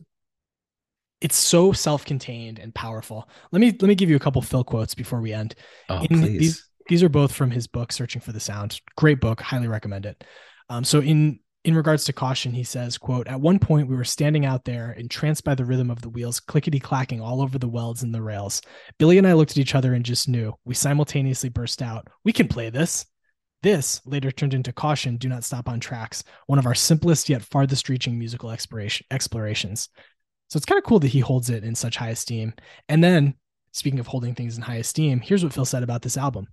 it's 1.21 1.38
so 1.38 1.71
self-contained 1.71 2.60
and 2.60 2.75
powerful. 2.75 3.30
Let 3.51 3.60
me 3.60 3.71
let 3.71 3.88
me 3.88 3.95
give 3.95 4.10
you 4.10 4.15
a 4.15 4.19
couple 4.19 4.41
Phil 4.41 4.63
quotes 4.63 4.95
before 4.95 5.21
we 5.21 5.34
end. 5.34 5.56
Oh, 5.89 6.06
in 6.10 6.19
please. 6.19 6.39
These, 6.39 6.69
these 6.88 7.04
are 7.04 7.10
both 7.10 7.32
from 7.32 7.51
his 7.51 7.67
book 7.67 7.91
Searching 7.91 8.21
for 8.21 8.32
the 8.32 8.39
Sound. 8.39 8.80
Great 8.95 9.19
book, 9.21 9.41
highly 9.41 9.67
recommend 9.67 10.06
it. 10.06 10.23
Um, 10.69 10.84
so 10.84 10.99
in 10.99 11.39
in 11.65 11.75
regards 11.75 12.06
to 12.06 12.13
caution, 12.13 12.54
he 12.54 12.63
says, 12.63 12.95
quote, 12.95 13.28
at 13.28 13.41
one 13.41 13.58
point 13.58 13.88
we 13.88 13.95
were 13.95 14.04
standing 14.04 14.45
out 14.45 14.65
there 14.65 14.91
entranced 14.91 15.43
by 15.43 15.56
the 15.56 15.65
rhythm 15.65 15.89
of 15.89 15.99
the 15.99 16.10
wheels 16.10 16.39
clickety 16.39 16.80
clacking 16.80 17.19
all 17.19 17.41
over 17.41 17.58
the 17.58 17.67
welds 17.67 18.04
and 18.04 18.13
the 18.13 18.21
rails. 18.21 18.62
Billy 18.99 19.17
and 19.17 19.28
I 19.28 19.34
looked 19.34 19.51
at 19.51 19.58
each 19.58 19.73
other 19.73 19.95
and 19.95 20.06
just 20.06 20.30
knew. 20.30 20.54
We 20.63 20.75
simultaneously 20.75 21.49
burst 21.49 21.82
out, 21.82 22.08
we 22.23 22.32
can 22.32 22.47
play 22.47 22.69
this. 22.69 23.08
This 23.63 23.99
later 24.06 24.32
turned 24.32 24.54
into 24.54 24.71
Caution, 24.71 25.17
Do 25.17 25.28
Not 25.28 25.43
Stop 25.43 25.67
on 25.67 25.80
Tracks, 25.80 26.23
one 26.45 26.60
of 26.60 26.67
our 26.67 26.75
simplest 26.75 27.30
yet 27.30 27.41
farthest 27.41 27.89
reaching 27.89 28.19
musical 28.19 28.51
explorations. 28.51 29.89
So 30.49 30.58
it's 30.58 30.67
kind 30.67 30.78
of 30.78 30.86
cool 30.86 30.99
that 30.99 31.08
he 31.08 31.19
holds 31.19 31.49
it 31.49 31.63
in 31.63 31.73
such 31.73 31.97
high 31.97 32.10
esteem. 32.10 32.54
And 32.89 33.04
then, 33.04 33.34
speaking 33.71 33.99
of 33.99 34.06
holding 34.06 34.36
things 34.36 34.56
in 34.56 34.62
high 34.62 34.75
esteem, 34.75 35.19
here's 35.19 35.43
what 35.43 35.51
Phil 35.51 35.65
said 35.65 35.82
about 35.82 36.04
this 36.04 36.15
album. 36.15 36.45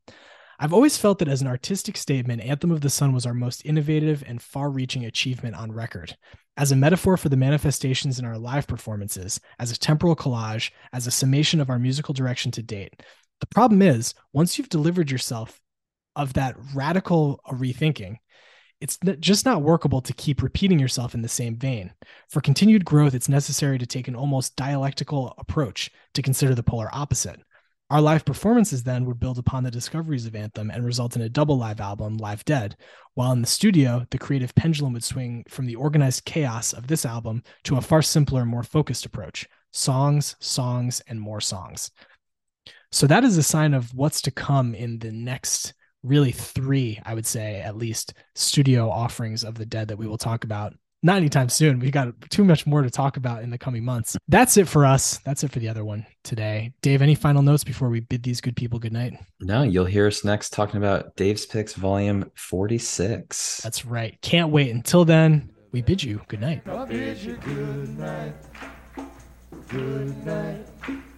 I've 0.59 0.73
always 0.73 0.97
felt 0.97 1.19
that 1.19 1.29
as 1.29 1.41
an 1.41 1.49
artistic 1.49 1.97
statement, 1.97 2.43
Anthem 2.43 2.71
of 2.71 2.81
the 2.81 2.91
Sun 2.91 3.13
was 3.13 3.27
our 3.27 3.35
most 3.35 3.65
innovative 3.65 4.23
and 4.27 4.41
far 4.41 4.71
reaching 4.71 5.05
achievement 5.05 5.57
on 5.57 5.73
record. 5.73 6.17
As 6.57 6.71
a 6.71 6.77
metaphor 6.77 7.17
for 7.17 7.29
the 7.29 7.37
manifestations 7.37 8.19
in 8.19 8.25
our 8.25 8.39
live 8.39 8.67
performances, 8.67 9.41
as 9.59 9.71
a 9.71 9.79
temporal 9.79 10.15
collage, 10.15 10.71
as 10.93 11.07
a 11.07 11.11
summation 11.11 11.61
of 11.61 11.71
our 11.71 11.79
musical 11.79 12.15
direction 12.15 12.51
to 12.53 12.63
date. 12.63 13.03
The 13.41 13.47
problem 13.47 13.83
is, 13.83 14.15
once 14.33 14.57
you've 14.57 14.69
delivered 14.69 15.11
yourself 15.11 15.61
of 16.15 16.35
that 16.35 16.57
radical 16.75 17.41
rethinking, 17.51 18.19
it's 18.81 18.99
just 19.21 19.45
not 19.47 19.63
workable 19.63 20.01
to 20.01 20.13
keep 20.13 20.43
repeating 20.43 20.79
yourself 20.79 21.15
in 21.15 21.23
the 21.23 21.29
same 21.29 21.57
vein. 21.57 21.93
For 22.29 22.41
continued 22.41 22.85
growth, 22.85 23.15
it's 23.15 23.29
necessary 23.29 23.79
to 23.79 23.87
take 23.87 24.09
an 24.09 24.17
almost 24.17 24.57
dialectical 24.57 25.35
approach 25.39 25.91
to 26.15 26.23
consider 26.23 26.55
the 26.55 26.65
polar 26.65 26.89
opposite. 26.93 27.41
Our 27.93 28.01
live 28.01 28.25
performances 28.25 28.85
then 28.85 29.05
would 29.05 29.21
build 29.21 29.37
upon 29.37 29.65
the 29.65 29.71
discoveries 29.71 30.25
of 30.25 30.35
Anthem 30.35 30.71
and 30.71 30.83
result 30.83 31.15
in 31.15 31.21
a 31.21 31.29
double 31.29 31.59
live 31.59 31.79
album, 31.79 32.17
Live 32.17 32.43
Dead, 32.47 32.75
while 33.13 33.33
in 33.33 33.43
the 33.43 33.47
studio, 33.47 34.07
the 34.11 34.17
creative 34.17 34.55
pendulum 34.55 34.95
would 34.95 35.05
swing 35.05 35.45
from 35.51 35.67
the 35.67 35.75
organized 35.75 36.25
chaos 36.25 36.73
of 36.73 36.87
this 36.87 37.05
album 37.05 37.43
to 37.65 37.77
a 37.77 37.83
far 37.83 38.01
simpler, 38.01 38.47
more 38.47 38.63
focused 38.63 39.05
approach 39.05 39.47
songs, 39.73 40.37
songs, 40.41 41.03
and 41.07 41.21
more 41.21 41.43
songs. 41.43 41.91
So 42.93 43.07
that 43.09 43.25
is 43.25 43.37
a 43.37 43.43
sign 43.43 43.75
of 43.75 43.93
what's 43.93 44.23
to 44.23 44.31
come 44.31 44.75
in 44.75 44.99
the 44.99 45.13
next 45.13 45.75
really 46.03 46.33
three, 46.33 46.99
I 47.05 47.13
would 47.13 47.27
say, 47.27 47.61
at 47.61 47.77
least 47.77 48.15
studio 48.35 48.89
offerings 48.89 49.45
of 49.45 49.57
the 49.57 49.67
dead 49.67 49.89
that 49.89 49.99
we 49.99 50.07
will 50.07 50.17
talk 50.17 50.45
about. 50.45 50.73
Not 51.03 51.17
anytime 51.17 51.49
soon. 51.49 51.79
We've 51.81 51.91
got 51.93 52.09
too 52.31 52.45
much 52.45 52.67
more 52.67 52.83
to 52.83 52.91
talk 52.91 53.17
about 53.17 53.43
in 53.43 53.51
the 53.51 53.59
coming 53.59 53.85
months. 53.85 54.17
That's 54.29 54.57
it 54.57 54.69
for 54.69 54.87
us. 54.87 55.19
That's 55.19 55.43
it 55.43 55.51
for 55.51 55.59
the 55.59 55.69
other 55.69 55.85
one 55.85 56.07
today. 56.23 56.73
Dave, 56.81 57.03
any 57.03 57.15
final 57.15 57.43
notes 57.43 57.65
before 57.65 57.89
we 57.89 58.01
bid 58.01 58.23
these 58.23 58.41
good 58.41 58.57
people 58.57 58.79
good 58.79 58.93
night? 58.93 59.15
No, 59.41 59.63
you'll 59.63 59.85
hear 59.85 60.07
us 60.07 60.25
next 60.25 60.53
talking 60.53 60.77
about 60.77 61.17
Dave's 61.17 61.45
Picks 61.47 61.75
Volume 61.75 62.31
46. 62.37 63.61
That's 63.63 63.85
right. 63.85 64.17
Can't 64.23 64.51
wait. 64.51 64.71
Until 64.71 65.05
then, 65.05 65.51
we 65.73 65.83
bid 65.83 66.03
you 66.03 66.21
good 66.29 66.41
night. 66.41 66.63
I 66.69 66.85
bid 66.85 67.19
you 67.19 67.37
good 67.37 67.99
night. 67.99 68.35
Good 69.69 70.25
night. 70.25 70.67
Good 70.87 70.97
night 70.97 71.13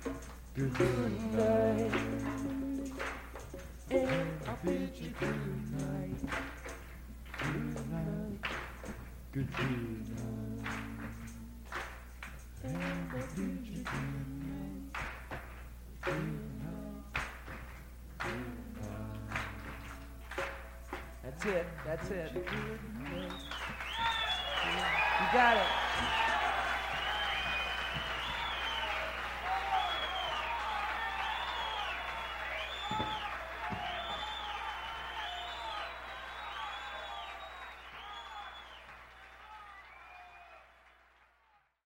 good 0.54 0.72
night. 0.72 0.74
Good 0.74 0.74
night. 0.74 0.74
Good, 0.74 0.74
good 0.74 1.34
night. 1.34 2.92
And 3.90 4.30
I 4.46 4.54
bid 4.64 4.90
you. 4.94 5.10
Good 5.18 5.72
night. 5.72 6.32
Good 7.38 7.90
night. 7.90 8.63
That's 9.34 9.46
it. 21.46 21.66
That's 21.84 22.10
it. 22.10 22.30
You 22.34 22.42
got 25.32 25.56
it. 25.56 25.83